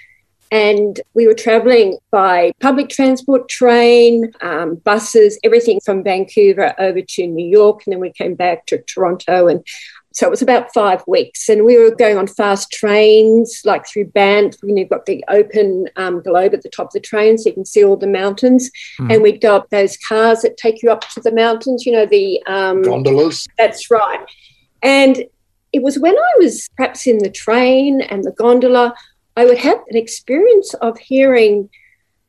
And 0.52 1.00
we 1.14 1.28
were 1.28 1.34
traveling 1.34 1.98
by 2.12 2.52
public 2.60 2.90
transport, 2.90 3.48
train, 3.48 4.34
um, 4.42 4.76
buses, 4.76 5.40
everything 5.46 5.80
from 5.80 6.04
Vancouver 6.04 6.76
over 6.78 7.02
to 7.02 7.28
New 7.28 7.48
York. 7.48 7.84
And 7.86 7.94
then 7.94 8.02
we 8.02 8.12
came 8.12 8.36
back 8.36 8.66
to 8.66 8.82
Toronto. 8.82 9.48
And 9.48 9.66
so 10.14 10.28
it 10.28 10.30
was 10.30 10.42
about 10.42 10.74
five 10.74 11.04
weeks. 11.08 11.48
And 11.48 11.64
we 11.64 11.78
were 11.78 11.96
going 11.96 12.18
on 12.18 12.28
fast 12.28 12.70
trains, 12.70 13.62
like 13.64 13.88
through 13.88 14.08
Banff. 14.08 14.56
You 14.62 14.76
know, 14.76 14.82
you've 14.82 14.90
got 14.90 15.06
the 15.06 15.24
open 15.30 15.88
um, 15.96 16.22
globe 16.22 16.54
at 16.54 16.64
the 16.64 16.70
top 16.70 16.88
of 16.88 16.94
the 16.94 17.00
train 17.00 17.38
so 17.38 17.50
you 17.50 17.54
can 17.54 17.66
see 17.66 17.86
all 17.86 17.96
the 17.96 18.06
mountains. 18.08 18.70
Mm. 19.00 19.14
And 19.14 19.24
we'd 19.24 19.40
go 19.40 19.56
up 19.56 19.70
those 19.70 19.96
cars 19.98 20.42
that 20.42 20.58
take 20.58 20.84
you 20.84 20.92
up 20.92 21.08
to 21.12 21.22
the 21.22 21.32
mountains, 21.32 21.86
you 21.86 21.94
know, 21.94 22.06
the. 22.06 22.44
Um, 22.46 22.82
Gondolas. 22.82 23.48
that's 23.58 23.90
right. 23.90 24.20
And 24.84 25.24
it 25.74 25.82
was 25.82 25.98
when 25.98 26.16
I 26.18 26.34
was 26.40 26.68
perhaps 26.76 27.08
in 27.08 27.20
the 27.20 27.30
train 27.30 28.02
and 28.02 28.24
the 28.26 28.32
gondola, 28.32 28.94
I 29.38 29.46
would 29.46 29.58
have 29.60 29.80
an 29.90 29.98
experience 29.98 30.74
of 30.76 30.98
hearing 30.98 31.70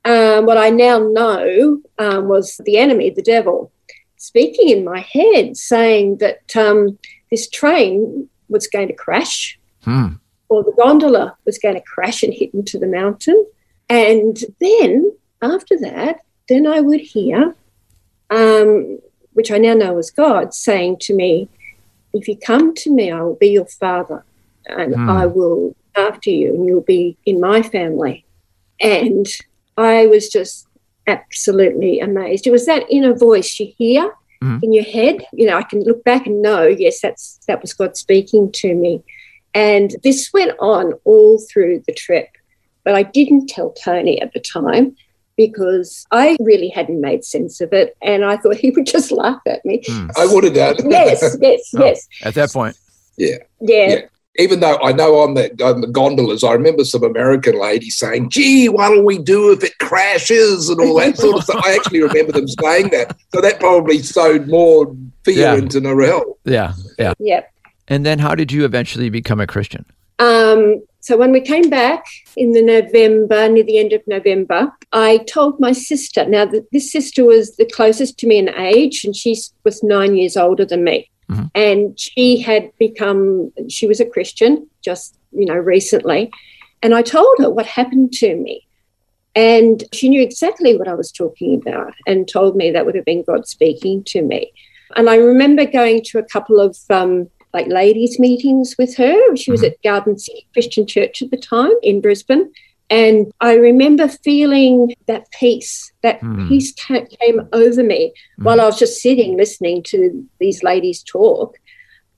um, 0.04 0.46
what 0.46 0.58
I 0.58 0.70
now 0.70 0.98
know 0.98 1.80
um, 1.98 2.28
was 2.28 2.60
the 2.64 2.76
enemy, 2.78 3.10
the 3.10 3.22
devil, 3.22 3.70
speaking 4.16 4.68
in 4.68 4.84
my 4.84 5.00
head, 5.00 5.56
saying 5.56 6.18
that 6.18 6.56
um, 6.56 6.98
this 7.30 7.48
train 7.48 8.28
was 8.48 8.66
going 8.66 8.88
to 8.88 8.94
crash 8.94 9.58
Hmm. 9.84 10.14
or 10.48 10.62
the 10.62 10.72
gondola 10.80 11.36
was 11.44 11.58
going 11.58 11.74
to 11.74 11.80
crash 11.80 12.22
and 12.22 12.32
hit 12.32 12.54
into 12.54 12.78
the 12.78 12.86
mountain. 12.86 13.46
And 13.88 14.38
then 14.60 15.12
after 15.40 15.76
that, 15.80 16.20
then 16.48 16.66
I 16.68 16.78
would 16.80 17.00
hear, 17.00 17.56
um, 18.30 18.98
which 19.32 19.50
I 19.50 19.58
now 19.58 19.74
know 19.74 19.94
was 19.94 20.10
God, 20.12 20.54
saying 20.54 20.98
to 21.00 21.14
me, 21.14 21.48
If 22.14 22.28
you 22.28 22.36
come 22.36 22.74
to 22.76 22.90
me, 22.92 23.10
I 23.10 23.22
will 23.22 23.34
be 23.34 23.48
your 23.50 23.66
father 23.66 24.24
and 24.66 24.94
Hmm. 24.94 25.10
I 25.10 25.26
will 25.26 25.74
after 25.96 26.30
you 26.30 26.54
and 26.54 26.66
you'll 26.66 26.80
be 26.82 27.16
in 27.26 27.40
my 27.40 27.62
family. 27.62 28.24
And 28.80 29.26
I 29.76 30.06
was 30.06 30.28
just 30.28 30.66
absolutely 31.06 32.00
amazed. 32.00 32.46
It 32.46 32.50
was 32.50 32.66
that 32.66 32.84
inner 32.90 33.14
voice 33.14 33.58
you 33.60 33.72
hear 33.78 34.12
Mhm. 34.42 34.62
in 34.62 34.72
your 34.72 34.84
head. 34.84 35.24
You 35.32 35.46
know, 35.46 35.56
I 35.56 35.62
can 35.62 35.82
look 35.84 36.02
back 36.04 36.26
and 36.26 36.42
know, 36.42 36.66
yes, 36.66 37.00
that's 37.00 37.38
that 37.46 37.60
was 37.62 37.72
God 37.74 37.96
speaking 37.96 38.50
to 38.52 38.74
me. 38.74 39.02
And 39.54 39.94
this 40.02 40.30
went 40.32 40.52
on 40.58 40.94
all 41.04 41.38
through 41.38 41.82
the 41.86 41.92
trip. 41.92 42.28
But 42.84 42.94
I 42.94 43.02
didn't 43.04 43.48
tell 43.48 43.70
Tony 43.70 44.20
at 44.20 44.32
the 44.32 44.40
time 44.40 44.96
because 45.36 46.04
I 46.10 46.36
really 46.40 46.68
hadn't 46.68 47.00
made 47.00 47.24
sense 47.24 47.60
of 47.60 47.72
it. 47.72 47.96
And 48.02 48.24
I 48.24 48.36
thought 48.36 48.56
he 48.64 48.70
would 48.70 48.86
just 48.86 49.12
laugh 49.12 49.40
at 49.46 49.64
me. 49.64 49.82
Hmm. 49.86 50.08
I 50.16 50.26
would 50.26 50.44
have 50.44 50.54
done. 50.54 50.90
Yes, 50.90 51.36
yes, 51.40 51.70
Oh. 51.76 51.84
yes. 51.84 52.08
At 52.22 52.34
that 52.34 52.50
point. 52.52 52.76
Yeah. 53.16 53.36
Yeah. 53.60 54.02
Even 54.38 54.60
though 54.60 54.78
I 54.78 54.92
know 54.92 55.16
on 55.18 55.34
the, 55.34 55.50
on 55.62 55.82
the 55.82 55.86
gondolas, 55.86 56.42
I 56.42 56.52
remember 56.52 56.84
some 56.84 57.04
American 57.04 57.60
ladies 57.60 57.98
saying, 57.98 58.30
gee, 58.30 58.68
what'll 58.68 59.04
we 59.04 59.18
do 59.18 59.52
if 59.52 59.62
it 59.62 59.76
crashes 59.78 60.70
and 60.70 60.80
all 60.80 60.98
that 61.00 61.18
sort 61.18 61.36
of 61.36 61.44
stuff. 61.44 61.62
I 61.64 61.74
actually 61.74 62.00
remember 62.02 62.32
them 62.32 62.48
saying 62.48 62.88
that. 62.90 63.14
So 63.34 63.42
that 63.42 63.60
probably 63.60 63.98
sowed 63.98 64.48
more 64.48 64.96
fear 65.24 65.38
Yeah. 65.38 65.56
into 65.56 65.80
Narelle. 65.80 66.36
Yeah. 66.44 66.72
Yeah. 66.98 67.12
Yep. 67.18 67.52
And 67.88 68.06
then 68.06 68.18
how 68.18 68.34
did 68.34 68.50
you 68.50 68.64
eventually 68.64 69.10
become 69.10 69.38
a 69.38 69.46
Christian? 69.46 69.84
Um, 70.18 70.82
so 71.00 71.16
when 71.16 71.32
we 71.32 71.40
came 71.40 71.68
back 71.68 72.04
in 72.36 72.52
the 72.52 72.62
November, 72.62 73.48
near 73.48 73.64
the 73.64 73.76
end 73.78 73.92
of 73.92 74.00
November, 74.06 74.72
I 74.92 75.18
told 75.28 75.58
my 75.60 75.72
sister. 75.72 76.24
Now, 76.26 76.46
th- 76.46 76.64
this 76.72 76.90
sister 76.92 77.24
was 77.24 77.56
the 77.56 77.66
closest 77.66 78.18
to 78.20 78.26
me 78.26 78.38
in 78.38 78.48
age, 78.50 79.04
and 79.04 79.14
she 79.16 79.36
was 79.64 79.82
nine 79.82 80.16
years 80.16 80.36
older 80.36 80.64
than 80.64 80.84
me. 80.84 81.10
Mhm. 81.32 81.50
And 81.54 81.98
she 81.98 82.40
had 82.40 82.70
become, 82.78 83.52
she 83.68 83.86
was 83.86 84.00
a 84.00 84.06
Christian 84.06 84.68
just, 84.84 85.16
you 85.32 85.46
know, 85.46 85.54
recently. 85.54 86.30
And 86.82 86.94
I 86.94 87.02
told 87.02 87.36
her 87.38 87.50
what 87.50 87.66
happened 87.66 88.12
to 88.14 88.34
me. 88.36 88.66
And 89.34 89.84
she 89.92 90.08
knew 90.08 90.20
exactly 90.20 90.76
what 90.76 90.88
I 90.88 90.94
was 90.94 91.10
talking 91.10 91.54
about 91.54 91.94
and 92.06 92.28
told 92.28 92.54
me 92.54 92.70
that 92.70 92.84
would 92.84 92.94
have 92.94 93.04
been 93.06 93.22
God 93.22 93.46
speaking 93.46 94.04
to 94.04 94.20
me. 94.20 94.52
And 94.94 95.08
I 95.08 95.16
remember 95.16 95.64
going 95.64 96.02
to 96.06 96.18
a 96.18 96.24
couple 96.24 96.60
of 96.60 96.76
um, 96.90 97.30
like 97.54 97.66
ladies' 97.68 98.18
meetings 98.18 98.74
with 98.78 98.96
her. 98.96 99.36
She 99.36 99.50
was 99.50 99.62
at 99.62 99.82
Garden 99.82 100.18
City 100.18 100.46
Christian 100.52 100.86
Church 100.86 101.22
at 101.22 101.30
the 101.30 101.38
time 101.38 101.72
in 101.82 102.02
Brisbane. 102.02 102.52
And 102.92 103.32
I 103.40 103.54
remember 103.54 104.06
feeling 104.06 104.94
that 105.06 105.24
peace, 105.40 105.90
that 106.02 106.20
Hmm. 106.20 106.46
peace 106.46 106.74
ca- 106.74 107.06
came 107.20 107.40
over 107.54 107.82
me 107.82 108.12
while 108.36 108.60
I 108.60 108.66
was 108.66 108.78
just 108.78 109.00
sitting 109.00 109.34
listening 109.38 109.82
to 109.84 110.28
these 110.38 110.62
ladies 110.62 111.02
talk. 111.02 111.56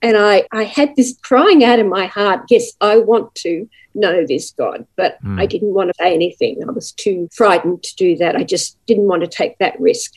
And 0.01 0.17
I, 0.17 0.45
I 0.51 0.63
had 0.65 0.89
this 0.97 1.15
crying 1.21 1.63
out 1.63 1.79
in 1.79 1.87
my 1.87 2.07
heart, 2.07 2.41
yes, 2.49 2.73
I 2.81 2.97
want 2.97 3.33
to 3.35 3.69
know 3.93 4.25
this 4.27 4.51
God, 4.51 4.85
but 4.97 5.17
Hmm. 5.21 5.39
I 5.39 5.45
didn't 5.45 5.73
want 5.73 5.87
to 5.91 5.93
say 5.97 6.13
anything. 6.13 6.61
I 6.67 6.71
was 6.71 6.91
too 6.91 7.29
frightened 7.31 7.81
to 7.83 7.95
do 7.95 8.17
that. 8.17 8.35
I 8.35 8.43
just 8.43 8.77
didn't 8.85 9.07
want 9.07 9.21
to 9.23 9.27
take 9.29 9.57
that 9.59 9.79
risk. 9.79 10.11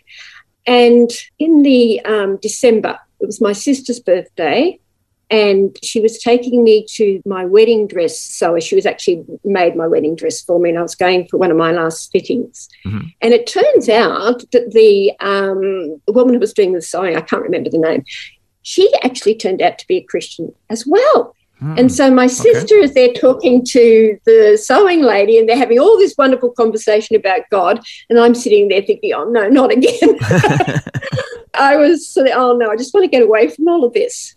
And 0.66 1.09
in 1.38 1.62
the 1.62 2.01
um, 2.05 2.37
December, 2.42 2.99
it 3.21 3.27
was 3.27 3.40
my 3.40 3.53
sister's 3.53 4.01
birthday, 4.01 4.81
and 5.31 5.77
she 5.83 6.01
was 6.01 6.19
taking 6.19 6.64
me 6.64 6.87
to 6.95 7.23
my 7.27 7.45
wedding 7.45 7.87
dress 7.87 8.19
sewer. 8.19 8.61
She 8.61 8.75
was 8.75 8.87
actually 8.87 9.25
made 9.45 9.77
my 9.77 9.87
wedding 9.87 10.17
dress 10.17 10.41
for 10.41 10.59
me, 10.59 10.71
and 10.71 10.79
I 10.79 10.83
was 10.83 10.95
going 10.95 11.29
for 11.29 11.37
one 11.37 11.51
of 11.51 11.57
my 11.57 11.73
last 11.73 12.11
fittings. 12.11 12.69
Mhm. 12.87 13.12
And 13.21 13.35
it 13.35 13.47
turns 13.47 13.88
out 13.88 14.51
that 14.53 14.73
the, 14.73 15.12
um, 15.21 16.01
woman 16.09 16.35
who 16.35 16.41
was 16.41 16.55
doing 16.55 16.73
the 16.73 16.83
sewing, 16.83 17.17
I 17.17 17.21
can't 17.21 17.43
remember 17.43 17.71
the 17.71 17.79
name, 17.79 18.05
she 18.62 18.91
actually 19.03 19.35
turned 19.35 19.62
out 19.62 19.79
to 19.79 19.87
be 19.87 19.97
a 19.97 20.03
Christian 20.03 20.53
as 20.71 20.87
well. 20.87 21.35
Hmm. 21.59 21.75
And 21.77 21.93
so 21.93 22.11
my 22.11 22.29
sister 22.29 22.77
is 22.77 22.95
there 22.95 23.12
talking 23.12 23.64
to 23.67 24.19
the 24.25 24.59
sewing 24.62 25.03
lady, 25.03 25.38
and 25.38 25.49
they're 25.49 25.57
having 25.57 25.79
all 25.79 25.99
this 25.99 26.14
wonderful 26.17 26.51
conversation 26.51 27.17
about 27.17 27.41
God. 27.51 27.81
And 28.09 28.19
I'm 28.19 28.35
sitting 28.35 28.69
there 28.69 28.83
thinking, 28.83 29.12
oh, 29.12 29.25
no, 29.25 29.49
not 29.49 29.73
again. 29.73 30.19
I 31.55 31.77
was 31.77 32.09
sort 32.09 32.29
of, 32.29 32.35
oh, 32.37 32.57
no, 32.57 32.71
I 32.71 32.77
just 32.77 32.95
want 32.95 33.05
to 33.05 33.11
get 33.11 33.23
away 33.23 33.49
from 33.49 33.67
all 33.69 33.85
of 33.85 33.93
this. 33.93 34.37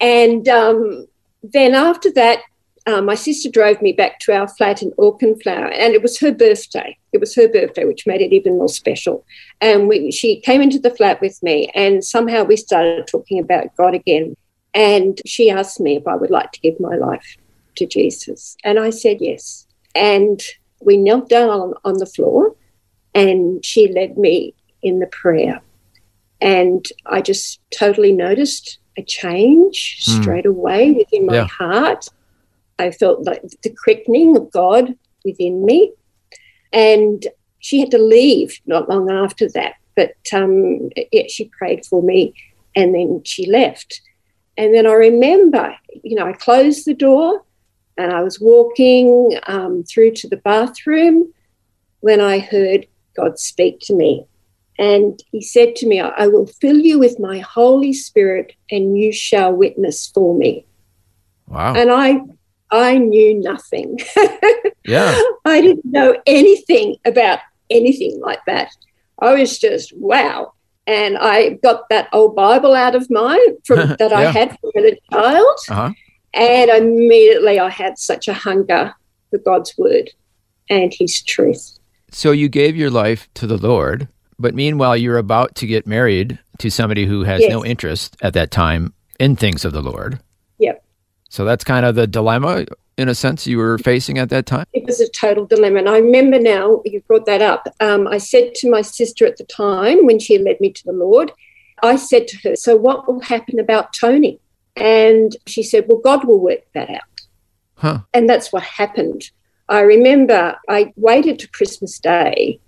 And 0.00 0.48
um, 0.48 1.06
then 1.42 1.74
after 1.74 2.10
that, 2.12 2.40
uh, 2.86 3.02
my 3.02 3.16
sister 3.16 3.50
drove 3.50 3.82
me 3.82 3.92
back 3.92 4.20
to 4.20 4.32
our 4.32 4.46
flat 4.46 4.80
in 4.80 4.92
Auchenflower, 4.92 5.72
and 5.74 5.92
it 5.92 6.02
was 6.02 6.20
her 6.20 6.30
birthday. 6.30 6.96
It 7.12 7.18
was 7.18 7.34
her 7.34 7.48
birthday, 7.48 7.84
which 7.84 8.06
made 8.06 8.20
it 8.20 8.32
even 8.32 8.58
more 8.58 8.68
special. 8.68 9.24
And 9.60 9.88
we, 9.88 10.12
she 10.12 10.40
came 10.40 10.62
into 10.62 10.78
the 10.78 10.94
flat 10.94 11.20
with 11.20 11.42
me, 11.42 11.70
and 11.74 12.04
somehow 12.04 12.44
we 12.44 12.56
started 12.56 13.08
talking 13.08 13.40
about 13.40 13.74
God 13.76 13.94
again. 13.94 14.36
And 14.72 15.20
she 15.26 15.50
asked 15.50 15.80
me 15.80 15.96
if 15.96 16.06
I 16.06 16.14
would 16.14 16.30
like 16.30 16.52
to 16.52 16.60
give 16.60 16.78
my 16.78 16.94
life 16.94 17.36
to 17.76 17.86
Jesus. 17.86 18.56
And 18.62 18.78
I 18.78 18.90
said 18.90 19.18
yes. 19.20 19.66
And 19.94 20.40
we 20.80 20.96
knelt 20.96 21.28
down 21.28 21.48
on, 21.48 21.74
on 21.84 21.98
the 21.98 22.06
floor, 22.06 22.54
and 23.14 23.64
she 23.64 23.92
led 23.92 24.16
me 24.16 24.54
in 24.82 25.00
the 25.00 25.06
prayer. 25.06 25.60
And 26.40 26.86
I 27.06 27.20
just 27.20 27.60
totally 27.76 28.12
noticed 28.12 28.78
a 28.96 29.02
change 29.02 29.98
Hmm. 30.04 30.12
straight 30.20 30.46
away 30.46 30.92
within 30.92 31.26
my 31.26 31.36
Yeah. 31.36 31.46
heart. 31.46 32.06
I 32.78 32.90
felt 32.90 33.24
like 33.24 33.42
the 33.62 33.74
quickening 33.84 34.36
of 34.36 34.50
God 34.50 34.94
within 35.24 35.64
me. 35.64 35.92
And 36.72 37.26
she 37.58 37.80
had 37.80 37.90
to 37.92 37.98
leave 37.98 38.58
not 38.66 38.88
long 38.88 39.10
after 39.10 39.48
that. 39.50 39.74
But 39.94 40.12
um, 40.32 40.90
yeah, 41.12 41.24
she 41.28 41.50
prayed 41.58 41.86
for 41.86 42.02
me 42.02 42.34
and 42.74 42.94
then 42.94 43.22
she 43.24 43.46
left. 43.46 44.00
And 44.58 44.74
then 44.74 44.86
I 44.86 44.92
remember, 44.92 45.74
you 46.02 46.16
know, 46.16 46.26
I 46.26 46.32
closed 46.32 46.84
the 46.84 46.94
door 46.94 47.42
and 47.96 48.12
I 48.12 48.22
was 48.22 48.40
walking 48.40 49.38
um, 49.46 49.84
through 49.84 50.12
to 50.12 50.28
the 50.28 50.36
bathroom 50.36 51.32
when 52.00 52.20
I 52.20 52.38
heard 52.38 52.86
God 53.16 53.38
speak 53.38 53.80
to 53.82 53.94
me. 53.94 54.26
And 54.78 55.18
he 55.32 55.40
said 55.40 55.74
to 55.76 55.86
me, 55.86 56.00
I 56.00 56.26
will 56.26 56.46
fill 56.46 56.78
you 56.78 56.98
with 56.98 57.18
my 57.18 57.38
Holy 57.38 57.92
Spirit 57.92 58.52
and 58.70 58.98
you 58.98 59.12
shall 59.12 59.52
witness 59.52 60.08
for 60.08 60.34
me. 60.36 60.66
wow. 61.46 61.74
And 61.74 61.90
I 61.90 62.20
I 62.70 62.98
knew 62.98 63.40
nothing. 63.40 63.98
Yeah. 64.86 65.18
I 65.44 65.60
didn't 65.60 65.84
know 65.84 66.16
anything 66.26 66.96
about 67.04 67.40
anything 67.70 68.20
like 68.20 68.38
that. 68.46 68.70
I 69.20 69.34
was 69.34 69.58
just 69.58 69.92
wow. 69.96 70.52
And 70.86 71.18
I 71.18 71.58
got 71.62 71.88
that 71.88 72.08
old 72.12 72.36
Bible 72.36 72.74
out 72.74 72.94
of 72.94 73.10
mine 73.10 73.60
from 73.64 73.96
that 73.98 74.12
I 74.12 74.30
had 74.30 74.56
from 74.60 74.70
a 74.76 74.96
child. 75.12 75.58
Uh-huh. 75.68 75.90
And 76.34 76.70
immediately 76.70 77.58
I 77.58 77.68
had 77.68 77.98
such 77.98 78.28
a 78.28 78.34
hunger 78.34 78.94
for 79.30 79.38
God's 79.38 79.76
word 79.76 80.10
and 80.70 80.94
his 80.96 81.22
truth. 81.22 81.78
So 82.12 82.30
you 82.30 82.48
gave 82.48 82.76
your 82.76 82.90
life 82.90 83.28
to 83.34 83.46
the 83.46 83.56
Lord, 83.56 84.08
but 84.38 84.54
meanwhile 84.54 84.96
you're 84.96 85.18
about 85.18 85.54
to 85.56 85.66
get 85.66 85.86
married 85.86 86.38
to 86.58 86.70
somebody 86.70 87.06
who 87.06 87.24
has 87.24 87.42
Yes. 87.42 87.50
no 87.50 87.64
interest 87.64 88.16
at 88.22 88.34
that 88.34 88.50
time 88.50 88.92
in 89.18 89.36
things 89.36 89.64
of 89.64 89.72
the 89.72 89.82
Lord. 89.82 90.20
Yep. 90.58 90.82
So 91.28 91.44
that's 91.44 91.64
kind 91.64 91.84
of 91.84 91.94
the 91.94 92.06
dilemma 92.06 92.66
in 92.96 93.08
a 93.08 93.14
sense 93.14 93.46
you 93.46 93.58
were 93.58 93.76
facing 93.78 94.18
at 94.18 94.30
that 94.30 94.46
time. 94.46 94.64
It 94.72 94.84
was 94.86 95.00
a 95.00 95.08
total 95.10 95.44
dilemma. 95.44 95.80
And 95.80 95.88
I 95.88 95.98
remember 95.98 96.38
now, 96.38 96.80
you 96.84 97.02
brought 97.06 97.26
that 97.26 97.42
up. 97.42 97.68
Um, 97.80 98.08
I 98.08 98.16
said 98.18 98.54
to 98.56 98.70
my 98.70 98.80
sister 98.80 99.26
at 99.26 99.36
the 99.36 99.44
time 99.44 100.06
when 100.06 100.18
she 100.18 100.38
led 100.38 100.60
me 100.60 100.72
to 100.72 100.84
the 100.84 100.92
Lord, 100.92 101.30
I 101.82 101.96
said 101.96 102.26
to 102.28 102.38
her, 102.48 102.56
So 102.56 102.74
what 102.74 103.06
will 103.06 103.20
happen 103.20 103.58
about 103.58 103.92
Tony? 103.92 104.40
And 104.76 105.36
she 105.46 105.62
said, 105.62 105.84
Well, 105.88 105.98
God 105.98 106.24
will 106.24 106.40
work 106.40 106.60
that 106.72 106.88
out. 106.88 107.00
Huh. 107.74 107.98
And 108.14 108.28
that's 108.28 108.50
what 108.50 108.62
happened. 108.62 109.30
I 109.68 109.80
remember 109.80 110.56
I 110.68 110.92
waited 110.96 111.38
to 111.40 111.48
Christmas 111.48 111.98
Day. 111.98 112.60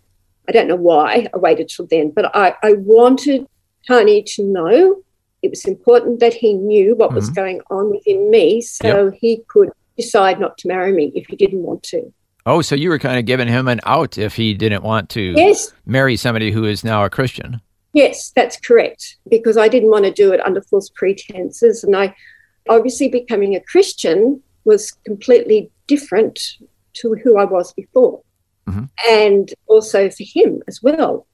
I 0.49 0.53
don't 0.53 0.67
know 0.69 0.77
why 0.77 1.29
I 1.33 1.37
waited 1.37 1.69
till 1.69 1.87
then, 1.87 2.11
but 2.11 2.35
I, 2.35 2.55
I 2.63 2.73
wanted 2.75 3.47
Tony 3.87 4.23
to 4.23 4.43
know 4.45 5.03
it 5.43 5.51
was 5.51 5.65
important 5.67 6.21
that 6.21 6.35
he 6.35 6.55
knew 6.55 6.95
what 6.97 7.15
was 7.15 7.31
Mhm. 7.31 7.35
going 7.37 7.61
on 7.71 7.91
within 7.91 8.31
me 8.31 8.61
so 8.61 9.11
he 9.11 9.43
could 9.49 9.69
decide 9.97 10.41
not 10.41 10.57
to 10.59 10.69
marry 10.69 10.93
me 10.93 11.13
if 11.15 11.27
he 11.29 11.37
didn't 11.37 11.63
want 11.63 11.83
to. 11.85 12.13
Oh, 12.47 12.63
so 12.63 12.75
you 12.75 12.89
were 12.89 12.99
kind 12.99 13.19
of 13.19 13.27
giving 13.27 13.47
him 13.47 13.69
an 13.69 13.81
out 13.85 14.17
if 14.17 14.35
he 14.35 14.55
didn't 14.55 14.83
want 14.83 15.11
to 15.11 15.35
Yes, 15.37 15.73
marry 15.85 16.17
somebody 16.17 16.51
who 16.51 16.65
is 16.65 16.83
now 16.83 17.05
a 17.05 17.11
Christian. 17.11 17.61
Yes, 17.93 18.33
that's 18.35 18.59
correct. 18.59 19.17
Because 19.29 19.57
I 19.59 19.69
didn't 19.69 19.91
want 19.91 20.07
to 20.07 20.11
do 20.13 20.33
it 20.33 20.41
under 20.47 20.63
false 20.63 20.89
pretenses. 20.95 21.85
And 21.85 21.95
I 21.95 22.15
obviously 22.69 23.09
becoming 23.09 23.55
a 23.55 23.61
Christian 23.61 24.43
was 24.65 24.93
completely 25.05 25.71
different 25.87 26.41
to 26.95 27.15
who 27.23 27.37
I 27.37 27.45
was 27.45 27.73
before. 27.75 28.23
Mhm. 28.69 28.89
And 29.09 29.55
also 29.67 30.11
for 30.11 30.25
him 30.25 30.63
as 30.69 30.83
well. 30.83 31.27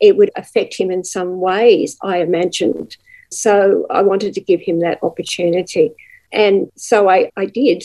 It 0.00 0.16
would 0.16 0.30
affect 0.36 0.74
him 0.76 0.90
in 0.90 1.04
some 1.04 1.40
ways, 1.40 1.96
I 2.02 2.18
imagined. 2.18 2.96
So 3.30 3.86
I 3.90 4.02
wanted 4.02 4.34
to 4.34 4.40
give 4.40 4.60
him 4.60 4.80
that 4.80 4.98
opportunity. 5.02 5.92
And 6.32 6.70
so 6.76 7.08
I, 7.08 7.30
I 7.36 7.46
did. 7.46 7.84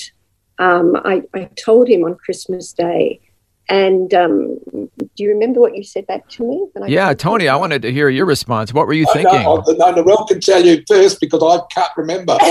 Um, 0.58 0.96
I, 1.06 1.22
I 1.34 1.46
told 1.56 1.88
him 1.88 2.04
on 2.04 2.16
Christmas 2.16 2.74
Day. 2.74 3.22
And 3.70 4.12
um, 4.16 4.58
do 4.74 4.90
you 5.18 5.30
remember 5.30 5.60
what 5.62 5.76
you 5.78 5.84
said 5.84 6.08
back 6.08 6.28
to 6.30 6.44
me? 6.44 6.68
when 6.74 6.84
I 6.84 6.88
Yeah. 6.88 7.14
Tony, 7.14 7.48
I 7.48 7.56
wanted 7.56 7.84
to 7.84 7.92
hear 7.92 8.10
your 8.10 8.26
response. 8.26 8.74
What 8.74 8.88
were 8.88 8.94
you 8.94 9.06
I 9.10 9.14
thinking? 9.14 9.44
know, 9.44 9.64
no, 9.68 9.94
Narelle 9.94 10.28
can 10.28 10.42
tell 10.42 10.66
you 10.66 10.84
first 10.88 11.22
because 11.22 11.42
I 11.44 11.60
can't 11.74 11.92
remember. 11.96 12.38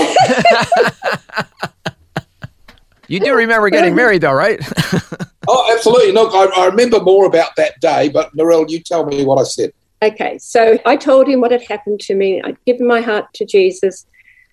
You 3.07 3.19
do 3.19 3.33
remember 3.33 3.71
getting 3.71 3.95
married, 4.03 4.21
though, 4.21 4.33
right? 4.33 4.61
oh, 5.49 5.73
absolutely. 5.75 6.11
Look, 6.11 6.33
I, 6.33 6.45
I 6.61 6.65
remember 6.67 6.99
more 7.01 7.25
about 7.25 7.55
that 7.57 7.79
day, 7.81 8.09
but 8.09 8.35
Narelle, 8.35 8.69
you 8.69 8.79
tell 8.79 9.05
me 9.05 9.25
what 9.25 9.39
I 9.39 9.43
said. 9.43 9.71
Okay, 10.01 10.37
so 10.37 10.79
I 10.85 10.95
told 10.95 11.27
him 11.27 11.41
what 11.41 11.51
had 11.51 11.63
happened 11.63 11.99
to 12.01 12.15
me. 12.15 12.41
I'd 12.41 12.63
given 12.65 12.87
my 12.87 13.01
heart 13.01 13.25
to 13.35 13.45
Jesus. 13.45 14.05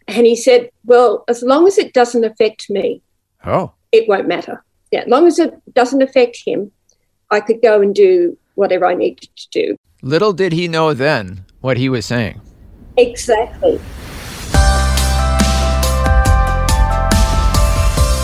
And 0.09 0.27
he 0.27 0.35
said, 0.35 0.71
Well, 0.85 1.25
as 1.29 1.43
long 1.43 1.67
as 1.67 1.79
it 1.79 1.93
doesn't 1.93 2.25
affect 2.25 2.69
me, 2.71 3.03
oh, 3.45 3.73
it 3.93 4.09
won't 4.09 4.27
matter. 4.27 4.65
Yeah, 4.91 5.01
as 5.01 5.09
long 5.09 5.27
as 5.27 5.39
it 5.39 5.55
doesn't 5.75 6.03
affect 6.03 6.39
him, 6.45 6.73
I 7.31 7.41
could 7.41 7.63
go 7.63 7.81
and 7.81 7.95
do 7.95 8.37
whatever 8.55 8.87
I 8.87 8.95
needed 8.95 9.29
to 9.37 9.49
do. 9.51 9.77
little 10.03 10.33
did 10.33 10.53
he 10.53 10.67
know 10.69 10.95
then 10.95 11.45
what 11.61 11.77
he 11.77 11.89
was 11.89 12.07
saying. 12.07 12.41
Exactly. 12.97 13.81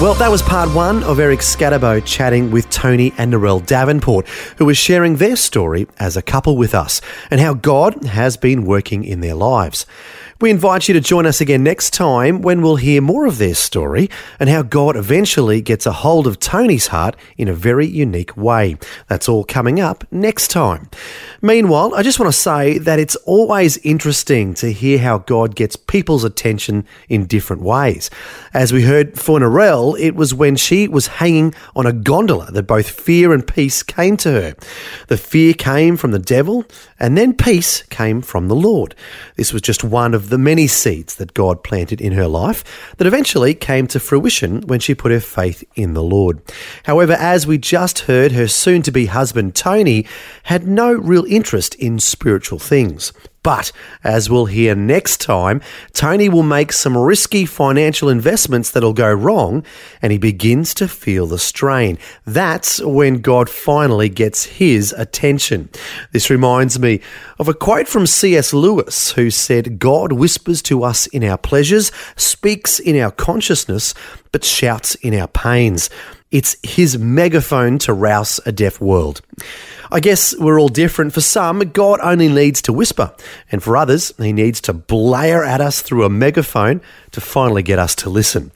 Well, 0.02 0.14
that 0.14 0.32
was 0.32 0.42
part 0.42 0.74
one 0.74 1.04
of 1.04 1.20
Eric 1.20 1.38
Scatterbo 1.38 2.04
chatting 2.04 2.50
with 2.50 2.68
Tony 2.70 3.12
and 3.18 3.32
Narelle 3.32 3.64
Davenport, 3.64 4.26
who 4.56 4.64
was 4.64 4.76
sharing 4.76 5.14
their 5.14 5.36
story 5.36 5.86
as 6.00 6.16
a 6.16 6.22
couple 6.22 6.56
with 6.56 6.74
us 6.74 7.00
and 7.30 7.40
how 7.40 7.54
God 7.54 8.02
has 8.06 8.36
been 8.36 8.64
working 8.64 9.04
in 9.04 9.20
their 9.20 9.36
lives. 9.36 9.86
We 10.42 10.50
invite 10.50 10.88
you 10.88 10.94
to 10.94 11.00
join 11.00 11.24
us 11.24 11.40
again 11.40 11.62
next 11.62 11.90
time 11.90 12.42
when 12.42 12.62
we'll 12.62 12.74
hear 12.74 13.00
more 13.00 13.26
of 13.26 13.38
their 13.38 13.54
story 13.54 14.10
and 14.40 14.50
how 14.50 14.62
God 14.62 14.96
eventually 14.96 15.62
gets 15.62 15.86
a 15.86 15.92
hold 15.92 16.26
of 16.26 16.40
Tony's 16.40 16.88
heart 16.88 17.14
in 17.36 17.46
a 17.46 17.54
very 17.54 17.86
unique 17.86 18.36
way. 18.36 18.76
That's 19.06 19.28
all 19.28 19.44
coming 19.44 19.78
up 19.78 20.04
next 20.10 20.48
time. 20.48 20.90
Meanwhile, 21.40 21.94
I 21.94 22.02
just 22.02 22.18
want 22.18 22.32
to 22.32 22.36
say 22.36 22.78
that 22.78 22.98
it's 22.98 23.14
always 23.24 23.78
interesting 23.78 24.54
to 24.54 24.72
hear 24.72 24.98
how 24.98 25.18
God 25.18 25.54
gets 25.54 25.76
people's 25.76 26.24
attention 26.24 26.86
in 27.08 27.26
different 27.26 27.62
ways. 27.62 28.10
As 28.52 28.72
we 28.72 28.82
heard 28.82 29.20
for 29.20 29.38
Narelle, 29.38 29.96
it 29.96 30.16
was 30.16 30.34
when 30.34 30.56
she 30.56 30.88
was 30.88 31.06
hanging 31.06 31.54
on 31.76 31.86
a 31.86 31.92
gondola 31.92 32.50
that 32.50 32.64
both 32.64 32.90
fear 32.90 33.32
and 33.32 33.46
peace 33.46 33.84
came 33.84 34.16
to 34.16 34.32
her. 34.32 34.56
The 35.06 35.16
fear 35.16 35.54
came 35.54 35.96
from 35.96 36.10
the 36.10 36.18
devil, 36.18 36.64
and 36.98 37.16
then 37.16 37.32
peace 37.32 37.84
came 37.84 38.22
from 38.22 38.48
the 38.48 38.56
Lord. 38.56 38.96
This 39.36 39.52
was 39.52 39.62
just 39.62 39.84
one 39.84 40.14
of 40.14 40.30
the 40.32 40.38
many 40.38 40.66
seeds 40.66 41.16
that 41.16 41.34
God 41.34 41.62
planted 41.62 42.00
in 42.00 42.14
her 42.14 42.26
life 42.26 42.64
that 42.96 43.06
eventually 43.06 43.52
came 43.52 43.86
to 43.88 44.00
fruition 44.00 44.62
when 44.62 44.80
she 44.80 44.94
put 44.94 45.12
her 45.12 45.20
faith 45.20 45.62
in 45.74 45.92
the 45.92 46.02
Lord. 46.02 46.40
However, 46.84 47.12
as 47.12 47.46
we 47.46 47.58
just 47.58 48.00
heard, 48.00 48.32
her 48.32 48.48
soon 48.48 48.80
to 48.84 48.90
be 48.90 49.06
husband 49.06 49.54
Tony 49.54 50.06
had 50.44 50.66
no 50.66 50.90
real 50.90 51.26
interest 51.26 51.74
in 51.74 51.98
spiritual 51.98 52.58
things. 52.58 53.12
But 53.42 53.72
as 54.04 54.30
we'll 54.30 54.46
hear 54.46 54.74
next 54.76 55.20
time, 55.20 55.60
Tony 55.92 56.28
will 56.28 56.44
make 56.44 56.72
some 56.72 56.96
risky 56.96 57.44
financial 57.44 58.08
investments 58.08 58.70
that'll 58.70 58.92
go 58.92 59.12
wrong 59.12 59.64
and 60.00 60.12
he 60.12 60.18
begins 60.18 60.74
to 60.74 60.86
feel 60.86 61.26
the 61.26 61.38
strain. 61.38 61.98
That's 62.24 62.80
when 62.80 63.20
God 63.20 63.50
finally 63.50 64.08
gets 64.08 64.44
his 64.44 64.92
attention. 64.92 65.70
This 66.12 66.30
reminds 66.30 66.78
me 66.78 67.00
of 67.38 67.48
a 67.48 67.54
quote 67.54 67.88
from 67.88 68.06
C.S. 68.06 68.52
Lewis 68.52 69.12
who 69.12 69.30
said, 69.30 69.80
God 69.80 70.12
whispers 70.12 70.62
to 70.62 70.84
us 70.84 71.06
in 71.08 71.24
our 71.24 71.38
pleasures, 71.38 71.90
speaks 72.14 72.78
in 72.78 72.96
our 73.00 73.10
consciousness, 73.10 73.94
but 74.32 74.44
shouts 74.44 74.94
in 74.96 75.14
our 75.14 75.28
pains. 75.28 75.90
It's 76.30 76.56
his 76.62 76.98
megaphone 76.98 77.78
to 77.80 77.92
rouse 77.92 78.40
a 78.46 78.52
deaf 78.52 78.80
world. 78.80 79.20
I 79.90 80.00
guess 80.00 80.34
we're 80.38 80.58
all 80.58 80.70
different. 80.70 81.12
For 81.12 81.20
some, 81.20 81.58
God 81.58 82.00
only 82.02 82.28
needs 82.28 82.62
to 82.62 82.72
whisper, 82.72 83.14
and 83.50 83.62
for 83.62 83.76
others, 83.76 84.10
he 84.16 84.32
needs 84.32 84.58
to 84.62 84.72
blare 84.72 85.44
at 85.44 85.60
us 85.60 85.82
through 85.82 86.04
a 86.04 86.08
megaphone 86.08 86.80
to 87.10 87.20
finally 87.20 87.62
get 87.62 87.78
us 87.78 87.94
to 87.96 88.08
listen. 88.08 88.50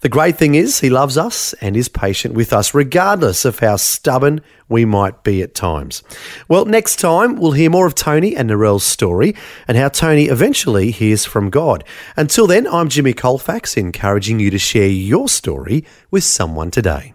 The 0.00 0.08
great 0.08 0.36
thing 0.36 0.56
is, 0.56 0.80
he 0.80 0.90
loves 0.90 1.16
us 1.16 1.52
and 1.60 1.76
is 1.76 1.88
patient 1.88 2.34
with 2.34 2.52
us, 2.52 2.74
regardless 2.74 3.44
of 3.44 3.60
how 3.60 3.76
stubborn 3.76 4.40
we 4.70 4.86
might 4.86 5.22
be 5.22 5.42
at 5.42 5.54
times. 5.54 6.02
Well, 6.48 6.64
next 6.64 6.96
time, 6.96 7.36
we'll 7.36 7.52
hear 7.52 7.68
more 7.68 7.86
of 7.86 7.94
Tony 7.94 8.34
and 8.34 8.48
Narelle's 8.48 8.84
story 8.84 9.34
and 9.68 9.76
how 9.76 9.90
Tony 9.90 10.26
eventually 10.26 10.92
hears 10.92 11.26
from 11.26 11.50
God. 11.50 11.84
Until 12.16 12.46
then, 12.46 12.66
I'm 12.66 12.88
Jimmy 12.88 13.12
Colfax, 13.12 13.76
encouraging 13.76 14.40
you 14.40 14.50
to 14.50 14.58
share 14.58 14.88
your 14.88 15.28
story 15.28 15.84
with 16.10 16.24
someone 16.24 16.70
today. 16.70 17.12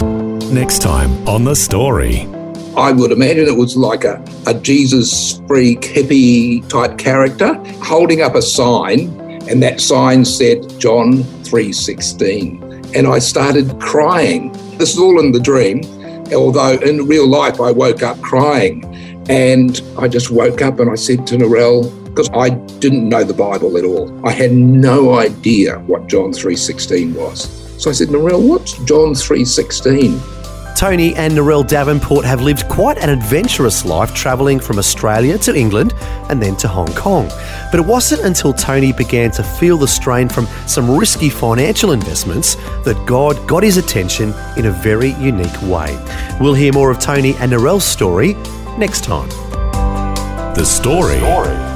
Next 0.00 0.80
time 0.80 1.28
on 1.28 1.44
The 1.44 1.54
Story. 1.54 2.26
I 2.76 2.92
would 2.92 3.10
imagine 3.10 3.48
it 3.48 3.56
was 3.56 3.76
like 3.76 4.04
a, 4.04 4.24
a 4.46 4.54
Jesus 4.54 5.42
freak 5.48 5.80
hippie 5.80 6.66
type 6.68 6.96
character 6.96 7.54
holding 7.82 8.22
up 8.22 8.36
a 8.36 8.42
sign, 8.42 9.08
and 9.50 9.60
that 9.64 9.80
sign 9.80 10.24
said 10.24 10.78
John 10.78 11.24
3:16. 11.42 12.94
And 12.94 13.08
I 13.08 13.18
started 13.18 13.80
crying. 13.80 14.52
This 14.78 14.92
is 14.92 14.98
all 14.98 15.18
in 15.18 15.32
the 15.32 15.40
dream, 15.40 15.82
although 16.32 16.78
in 16.78 17.06
real 17.06 17.26
life 17.26 17.60
I 17.60 17.70
woke 17.70 18.02
up 18.02 18.20
crying. 18.20 18.84
And 19.28 19.82
I 19.98 20.08
just 20.08 20.30
woke 20.30 20.62
up 20.62 20.80
and 20.80 20.90
I 20.90 20.94
said 20.94 21.26
to 21.28 21.36
Narelle, 21.36 21.92
because 22.04 22.30
I 22.32 22.50
didn't 22.80 23.08
know 23.08 23.22
the 23.22 23.34
Bible 23.34 23.76
at 23.76 23.84
all. 23.84 24.26
I 24.26 24.32
had 24.32 24.52
no 24.52 25.18
idea 25.18 25.78
what 25.80 26.08
John 26.08 26.32
3:16 26.32 27.14
was. 27.14 27.48
So 27.82 27.90
I 27.90 27.92
said, 27.92 28.08
Narelle, 28.08 28.48
what's 28.48 28.72
John 28.84 29.14
3:16? 29.14 30.37
Tony 30.76 31.14
and 31.16 31.34
Narelle 31.34 31.66
Davenport 31.66 32.24
have 32.24 32.40
lived 32.40 32.68
quite 32.68 32.98
an 32.98 33.10
adventurous 33.10 33.84
life 33.84 34.14
travelling 34.14 34.60
from 34.60 34.78
Australia 34.78 35.36
to 35.38 35.54
England 35.54 35.94
and 36.28 36.40
then 36.42 36.56
to 36.56 36.68
Hong 36.68 36.92
Kong. 36.94 37.28
But 37.70 37.80
it 37.80 37.86
wasn't 37.86 38.22
until 38.22 38.52
Tony 38.52 38.92
began 38.92 39.30
to 39.32 39.42
feel 39.42 39.76
the 39.76 39.88
strain 39.88 40.28
from 40.28 40.46
some 40.66 40.96
risky 40.96 41.30
financial 41.30 41.92
investments 41.92 42.54
that 42.84 43.02
God 43.06 43.48
got 43.48 43.62
his 43.62 43.76
attention 43.76 44.34
in 44.56 44.66
a 44.66 44.70
very 44.70 45.12
unique 45.14 45.62
way. 45.62 45.98
We'll 46.40 46.54
hear 46.54 46.72
more 46.72 46.90
of 46.90 46.98
Tony 46.98 47.34
and 47.36 47.52
Narelle's 47.52 47.84
story 47.84 48.34
next 48.78 49.04
time. 49.04 49.28
The 50.54 50.64
Story. 50.64 51.20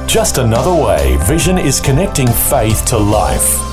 Just 0.07 0.37
another 0.37 0.73
way 0.73 1.17
Vision 1.25 1.57
is 1.57 1.79
connecting 1.79 2.27
faith 2.27 2.85
to 2.87 2.97
life. 2.97 3.72